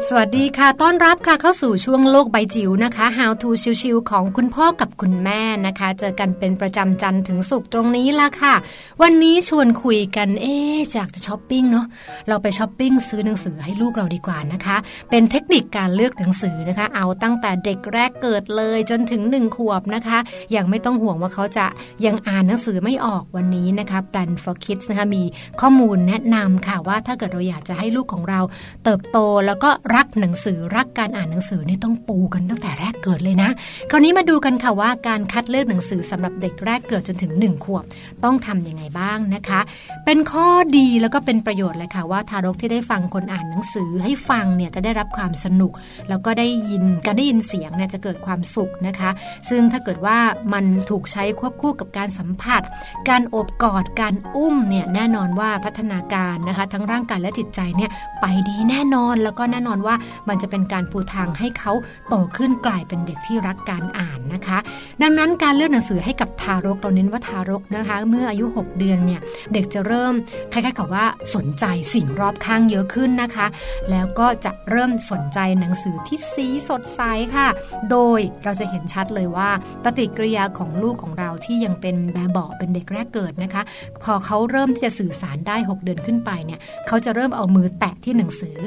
[0.09, 3.49] สวัสดีค่ะ ต้อนรับค่ะเข้าสู่ช่วงโลกใบจิ๋วนะคะ How to
[3.81, 8.55] ชิวๆของคุณพ่อกับคุณแม่นะคะ เจอกันเป็นประจำจันทร์ถึงศุกร์ตรงนี้ละค่ะ
[9.01, 10.55] วันนี้ชวนคุยกัน เอ๊
[10.95, 11.85] จากจะช้อปปิ้งเนาะ
[12.27, 14.77] เราไปช้อปปิ้งซื้อหนังสือให้ลูกเราดีกว่านะคะ
[15.09, 20.17] เป็นเทคนิคการเลือกหนังสือนะคะ เอาตั้งแต่เด็กแรกเกิดเลยจนถึงหนึ่งขวบนะคะ
[20.55, 21.65] ยังไม่ต้องห่วงว่าเขาจะ
[22.05, 25.23] ยังอ่านหนังสือไม่ออกวันนี้นะคะ Plan for Kids นะคะมี
[25.61, 28.39] ข้อมูลแนะนำค่ะว่าถ้าเกิดเราอยากจะให้ลูกของเรา
[28.83, 33.49] เติบโตแล้วก็รัักหนังสือรักการอ่านหนังสือนี่ต้องปูกันตั้งแต่แรกเกิดเลยนะ
[33.89, 37.83] คราวนี้มาดูกันค่ะว่าการคัดเลือกหนังสือสำหรับเด็กแรกเกิดจนถึง 1 ขวบ
[38.23, 39.59] ต้องทํำยังไงบ้างนะคะ
[40.05, 45.71] เป็นข้อดีแล้วก็เป็นประโยชน์เลยค่ะว่าทารกที่ได้ฟังคนอ่านหนังสือให้ฟังเนี่ยจะได้รับความสนุก
[46.09, 49.09] แล้วก็ได้ยินการได้ยินเสียงเนี่ยจะเกิดความสุขนะคะ
[49.49, 50.17] ซึ่งถ้าเกิดว่า
[50.53, 52.61] มันถูกใช้ควบคู่กับการสัมผัส
[53.09, 57.91] การโอบกอดการอุ้มเนี่ยแน่นอนว่าพัฒนาการนะคะ ทั้งร่างกายและจิตใจเนี่ย
[58.21, 59.95] ไปดีแน่นอนแล้วก็แน่นอนว่า
[60.29, 61.73] มันจะเป็นการปูทางให้เขา
[62.07, 64.57] โตขึ้นกลายเป็นเด็กที่รักการอ่านนะคะ
[65.01, 69.21] ดังนั้นการเลือกหนังสือให้กับทารกเราเน้นว่าทารกนะคะ เมื่ออายุ 6 เดือนเนี่ย
[69.53, 70.13] เด็กจะเริ่ม
[70.51, 73.47] คล้ายๆกับว่าสนใจสิ่งรอบข้างเยอะขึ้นนะคะ
[73.91, 77.01] แล้วก็จะเริ่มสนใจหนังสือที่สีสดใส
[77.35, 77.47] ค่ะ
[77.91, 79.49] โดยเราจะเห็นชัดเลยว่า
[79.83, 83.61] ปฏิกิริยาของลูกของเราที่ยังเป็นแบบบอเป็นเด็กแรกเกิดนะคะ
[84.03, 88.57] พอเขาเริ่มที่จะสื่อสารได้ 6 เดือนขึ้นไปเนี่ยเขาจะเริ่มเอามือแตะที่หนังสือ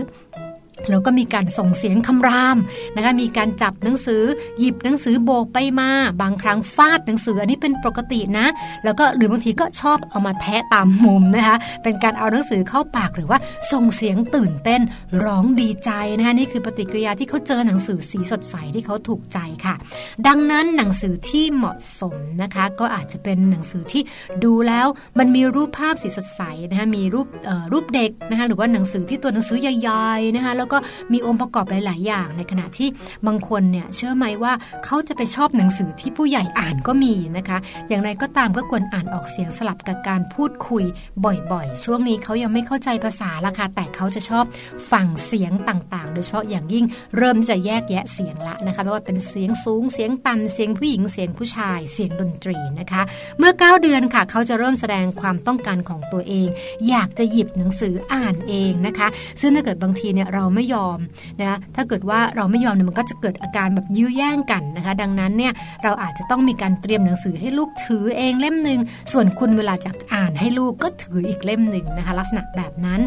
[0.90, 2.56] แล้วก็มีการส่งเสียงคำราม
[2.96, 4.22] นะคะมีการจับหนังสือ
[4.58, 5.90] หยิบหนังสือโบกไปมา
[6.22, 8.46] บางครั้งฟาดหนังสืออันนี้เป็นปกตินะ
[8.84, 13.38] แล้วก็หรือบางทีก็ชอบเอามาแทะตามมุมนะคะ เป็นการเอาหนังสือเข้าปากหรือว่า
[13.72, 14.80] ส่งเสียงตื่นเต้น
[15.24, 19.74] ร้องดีใจนะคะนี่คือปฏิกิริยาที่เขาเจอหนังสือสีสดใสที่เขาถูกใจค่ะ
[20.26, 24.02] ดังนั้นหนังสือที่เหมาะสมนะคะ ก็อาจจะเป็นหนังสือที่
[24.44, 24.86] ดูแล้ว
[25.18, 27.26] มันมีรูปภาพสีสดใสนะคะมีรูป
[27.72, 30.78] รูปเด็กนะคะหรือว่าหนังสือที่ตัวหนังสือใหญ่ๆนะคะแล้วก็
[31.12, 32.88] มีองค์ประกอบหลาย ๆ อย่าง ในขณะที่
[33.26, 34.52] บางคนเนี่ยเชื่อไหมว่า
[34.84, 37.58] เขาจะไปชอบหนังสือที่ผู้ใหญ่อ่านก็มีนะคะ
[37.88, 40.84] อย่างไรก็ตามก็ควรอ่านออกเสียงสลับกับการพูดคุย
[41.24, 44.44] บ่อย ๆ ช่วงนี้เขายังไม่เข้าใจภาษาละค่ะแต่เขาจะชอบ
[44.90, 46.84] ฟังเสียงต่าง ๆ โดยเฉพาะอย่างยิ่ง
[47.16, 53.02] เริ่มจะแยกแยะเสียงละนะคะไม่ว่าเป็นเสียงสูงเสียงต่ำเสียงผู้หญิงเสียงผู้ชาย เสียงดนตรีนะคะ
[53.38, 56.48] เมื่อ 9 เดือนค่ะ เขาจะเริ่มแสดงความต้องการของตัวเอง
[56.88, 59.08] อยากจะหยิบหนังสืออ่านเองนะคะ
[59.40, 60.98] ซึ่งถ้าเกิดบางทีเนี่ยเราไม่ไม่ยอม
[61.40, 65.52] นะถ้าเกิดว่าเราไม่ยอมเนี่ยมันก็จะเกิดอาการแบบยื้อแย่งกันนะคะ ดังนั้นเนี่ย
[65.84, 68.80] เราอาจจะต้องมีการเตรียมหนังสือให้ลูกถือเองเล่มหนึ่ง
[69.12, 73.00] ส่วนคุณเวลาจะอ่านให้ลูกก็ถืออีกเล่มหนึ่งนะคะ ลักษณะแบบนั้น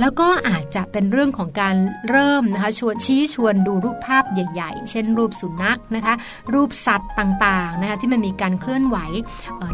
[0.00, 1.76] แล้วก็อาจจะเป็นเรื่องของการ
[2.10, 6.14] เริ่มนะคะชวนชี้ชวนดูรูปภาพใหญ่ ๆ เช่น รูปสุนัขนะคะ
[6.54, 8.98] รูปสัตว์ต่างๆนะคะที่มันมีการเคลื่อนไหว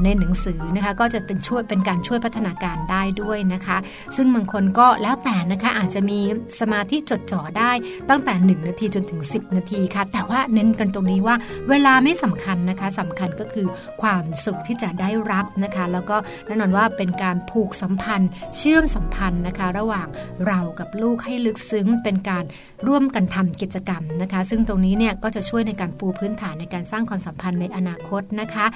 [0.05, 3.77] ในหนังสือนะคะก็จะเป็นช่วยเป็นการช่วยพัฒนาการได้ด้วยนะคะ
[4.17, 6.19] ซึ่งบางคนก็แล้วแต่นะคะอาจจะมี
[6.61, 7.73] สมาธิจดจ่อได้
[8.11, 11.37] ตั้งแต่ 1 นาทีจนถึง 10 นาทีค่ะ แต่ว่าเน้นกันตรงนี้ว่า
[11.71, 13.67] เวลาไม่สำคัญนะคะสำคัญก็คือ
[14.03, 16.17] ความสุขที่จะได้รับนะคะ แล้วก็
[16.47, 20.09] แน่นอนว่าเป็นการผูกสัมพันธ์ เชื่อมสัมพันธ์นะคะ ระหว่าง
[20.47, 22.45] เรากับลูกให้ลึกซึ้งเป็นการ
[22.87, 28.67] ร่วมกันทำกิจกรรมนะคะ ซึ่งตรงนี้เนี่ยก็จะช่วยในการปูพื้นฐานในการสร้างความสัมพันธ์ในอนาคตนะคะ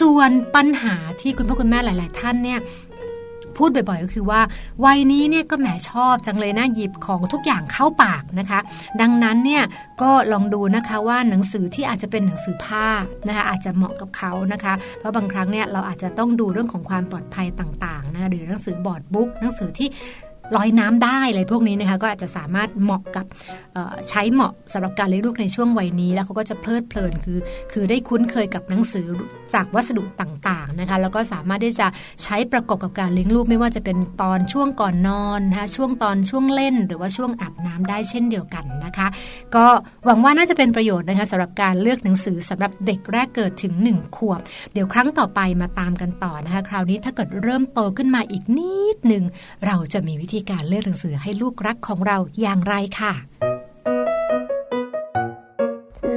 [0.00, 2.60] ส่วนปัญหาที่คุณพ่อคุณแม่หลาย ๆ ท่านเนี่ย
[3.58, 4.40] พูดบ่อยๆ ก็คือว่า
[4.84, 8.60] วัยนี้เนี่ยก็แหมชอบจังเลยนะหยิบของทุกอย่างเข้าปากนะคะ
[9.00, 9.62] ดังนั้นเนี่ย
[10.02, 12.86] ก็ลองดูนะคะว่าหนังสือที่อาจจะเป็นหนังสือผ้า
[13.28, 19.88] นะคะอาจจะเหมาะกับเขานะคะ เพราะบางครั้งเนี่ยเราอาจจะต้องดูเรื่องของความปลอดภัยต่างๆนะคะหรือหนังสือบอร์ดบุ๊กหนังสือที่
[20.56, 23.26] ลอยน้ำได้อะไรพวกนี้นะคะก็อาจจะสามารถเหมาะกับ
[24.08, 27.38] ใช้เหมาะสำหรับการเลี้ยงลูกในช่วงวัยนี้ แล้วเขาก็จะเพลิดเพลินคือ
[27.72, 29.06] คือได้คุ้นเคยกับหนังสือ
[29.54, 31.86] จากวัสดุต่างๆนะคะแล้วก็สามารถที่จะ
[32.24, 39.06] ใช้ประกอบกับการเลี้ยงลูกไม่ว่าจะเป็นตอนช่วงก่อนนอนนะคะช่วงตอนช่วงเล่น หรือว่าช่วงอาบน้ำได้เช่นเดียวกันนะคะ
[39.54, 39.64] ก็
[40.06, 44.40] หวังว่าน่าจะเป็นประโยชน์นะคะสำหรับการเลือกหนังสือสำหรับเด็กแรกเกิดถึง 1 ขวบ
[44.72, 49.24] เดี๋ยวครั้งต่อไปมาตามกันต่อนะคะ คราวนี้ถ้าเกิดเริ่มโตขึ้นมาอีกนิดหนึ่ง
[49.66, 53.12] เราจะมีวิธีการเลือกหนังสือให้ลูกรักของเราอย่างไรค่ะ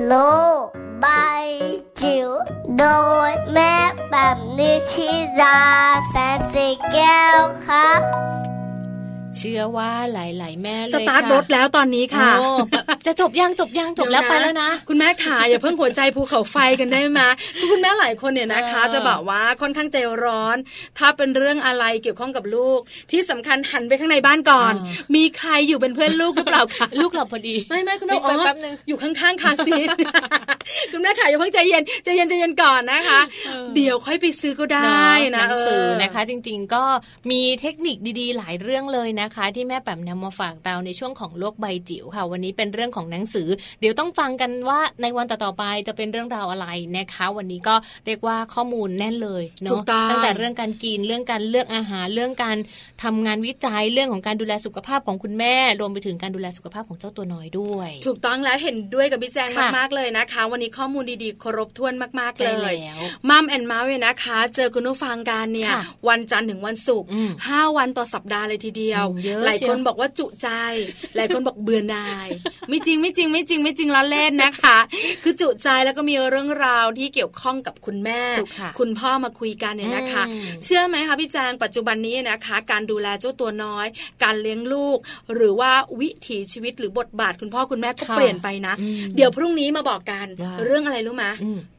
[0.06, 0.14] โล
[1.04, 1.48] บาย
[2.02, 2.30] จิ๋ว
[2.78, 2.86] โด
[3.30, 3.76] ยแม่
[4.10, 5.10] แบบนิชิ
[5.42, 5.60] รา
[6.10, 8.02] แสนสีแก้วครับ
[9.38, 12.32] เชื่อว่าหลาย ๆ แม่เลยสตาร์ทรถแล้วตอนนี้ค่ะ
[13.06, 17.20] จะจบยังจบยังจบแล้วไปแล้วนะ คุณแม่ขาอย่าเพิ่งหัวใจภูเขาไฟกันได้ไหม
[17.72, 20.58] คุณแม่หลายคนเนี่ยนะคะ จะบอกว่าค่อนข้างใจร้อน
[20.98, 22.80] ถ้าเป็นเรื่องอะไรเกี่ยวข้องกับลูก
[23.12, 24.74] ที่สำคัญหันไปข้างในบ้านก่อน
[25.16, 29.74] มีใครอยู่เป็นเพื่อนลูกหรือเปล่าคะลูกเราพอดีไม่ไม่คุณแม่อ๋อแป๊บนึงอยู่ข้างๆคาซี
[30.94, 33.20] คุณแม่ขาอย่าเพิ่งใจเย็นใจเย็นใจเย็นก่อนนะคะ
[33.76, 36.84] เดี๋ยวค่อยไปซื้อก็ได้นะหนังสือนะคะ จริง ๆ ก็
[37.32, 43.48] มีเทคนิคดีๆ หลายเรื่องเลยนะคะที่แม่แปมนำมาฝากเราในช่วงของโลกใบจิ๋วค่ะ วันนี้เป็นเรื่องของหนังสือ
[43.80, 47.76] เดี๋ยวต้องฟังกันว่าในวันต่อๆไปจะเป็นเรื่องราวอะไรนะคะ วันนี้ก็
[48.06, 52.58] เรียกว่าข้อมูลแน่นเลยเนาะตั้งแต่เรื่องการกินเรื่องการเลือกอาหารเรื่องการ
[53.04, 62.74] ทำงานวิจัยเรื่องของการดูแลสุขภาพของคุณแม่รวมไปถึงการดูแลสุขภาพของเจ้าตัวน้อยด้วย ถูกต้องแล้วเห็นด้วยกับพี่แจงมากๆเลยนะคะ วันนี้ข้อมูลดีๆครบถ้วนมากๆเลย
[63.30, 65.72] มัมแอนด์มาเวนะคะ เจอคุณผู้ฟังกันเนี่ย
[66.10, 67.10] วันจันทร์ถึงวันศุกร์
[67.48, 69.06] ห้าวันต่อสัปดาห์เลยทีเดียว
[69.46, 70.50] หลายคนบอกว่าจุใจ
[71.16, 72.28] หลายคนบอกเบื่อนาย
[72.70, 74.78] ไม่จริงไม่จริงไม่จริงไม่จริงล้เล่นนะคะ
[75.24, 78.22] คือจุใจแล้วก็มีเรื่องราวที่เกี่ยวข้องกับคุณแม่
[78.80, 80.24] คุณพ่อมาคุยกันเนี่ยนะคะ
[80.64, 83.88] เชื่อไหมคะพี่แจงปัจจุบันนี้นะคะ การดูแลเจ้าตัวน้อย
[84.24, 84.98] การเลี้ยงลูก
[85.34, 88.74] หรือว่าวิถีชีวิตหรือบทบาทคุณพ่อคุณแม่ก็เปลี่ยนไปนะ
[89.16, 90.28] เดี๋ยวพรุ่งนี้มาบอกกัน
[90.66, 91.26] เรื่องอะไรรู้ไหม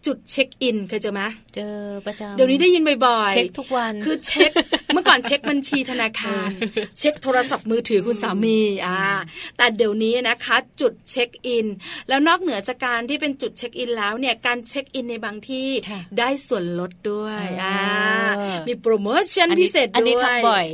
[0.07, 1.22] จุดเช็คอินเคยเจอไหม
[1.55, 1.76] เจอ
[2.07, 4.51] ประจำเดี๋ยวนี้ได้ยินบ่อยๆเช็คทุกวันคือเช็ค
[4.95, 6.51] เมื่อก่อนเช็คบัญชีธนาคาร
[6.99, 8.99] เช็คโทรศัพท์มือถือคุณสามีอ่า
[9.57, 11.66] แต่เดี๋ยวนี้นะคะ จุดเช็คอิน
[12.09, 15.68] แล้วนอกเหนือจากการที่เป็นจุดเช็คอินแล้วเนี่ยการเช็คอินในบางที่
[16.18, 17.79] ได้ส่วนลดด้วยอ่า
[18.69, 20.66] มีโปรโมชั่นพิเศษด้วย อันนี้ทำบ่อย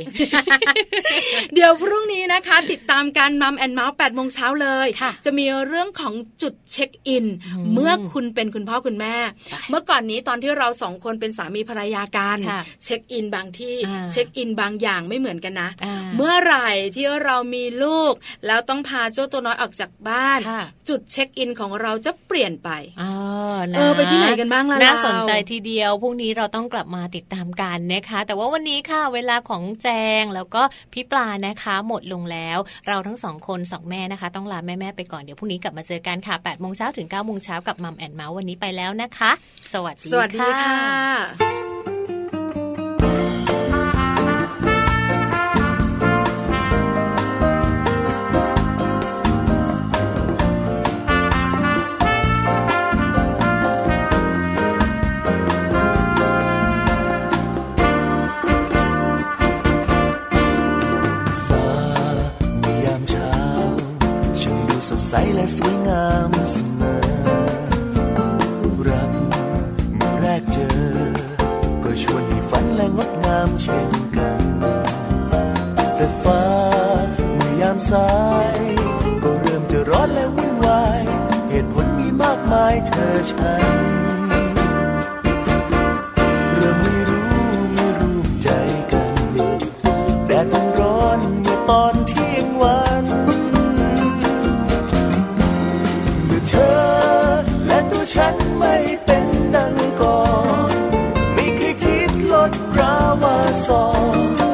[1.53, 4.87] เดี๋ยวพรุ่งนี้นะคะ ติดตามกับมัมแอนเมาส์แปดโมงเช้าเลย
[5.25, 7.25] จะมีเรื่องของจุดเช็คอิน
[7.73, 9.15] เมื่อคุณเป็นคุณพ่อคุณแม่
[9.69, 12.37] เมื่อก่อนนี้ตอนที่เราสองคนเป็นสามีภรรยากัน
[12.83, 13.75] เช็คอินบางที่
[14.11, 15.69] เช็คอินบางอย่างไม่เหมือนกันนะ
[16.15, 18.13] เมื่อไหร่ที่เรามีลูก
[18.47, 20.39] แล้วต้องพาเจ้าตัวน้อยออกจากบ้าน
[20.89, 22.69] จุดเช็คอินของเราจะเปลี่ยนไป
[23.75, 29.87] เออไปที่ไหนกันบ้างล่ะน่าสนใจทีเดียวพรุ่งนี้เราต้องกลับมาติดตามกันนะคะ แต่ว่าวันนี้ค่ะเวลาของแจ
[30.21, 30.61] งแล้วก็
[30.93, 32.57] พี่ปลานะคะ หมดลงแล้ว
[32.87, 39.31] เราทั้งสองคนสองแม่นะคะ ต้องลาแม่แม่ไปก่อนเดี๋ยวพรุ่งนี้กลับมาเจอกันค่ะ8ปดโมงเช้าถึง9ก้าโมงเช้ากับมัมแอนเมาส์วันนี้ไปแล้วนะคะ
[39.73, 41.74] สวัสดีสวัสดีค่ะ
[65.09, 66.99] ใสและสวยงามเสมอ
[68.87, 69.11] รัก
[69.95, 70.79] เมื่อแรกเจอ
[71.83, 74.45] ก็ชวนให้ฝันและงดงามเช่นกัน
[75.95, 76.43] แต่ฟ้า
[77.35, 78.11] เมื่อยามสา
[78.57, 78.59] ย
[79.21, 81.01] ก็เริ่มจะร้อนและวุ่นวาย
[81.49, 84.04] เหตุผลมีมากมายเธอฉัน
[103.21, 104.44] ฟ้า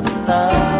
[0.00, 0.79] เ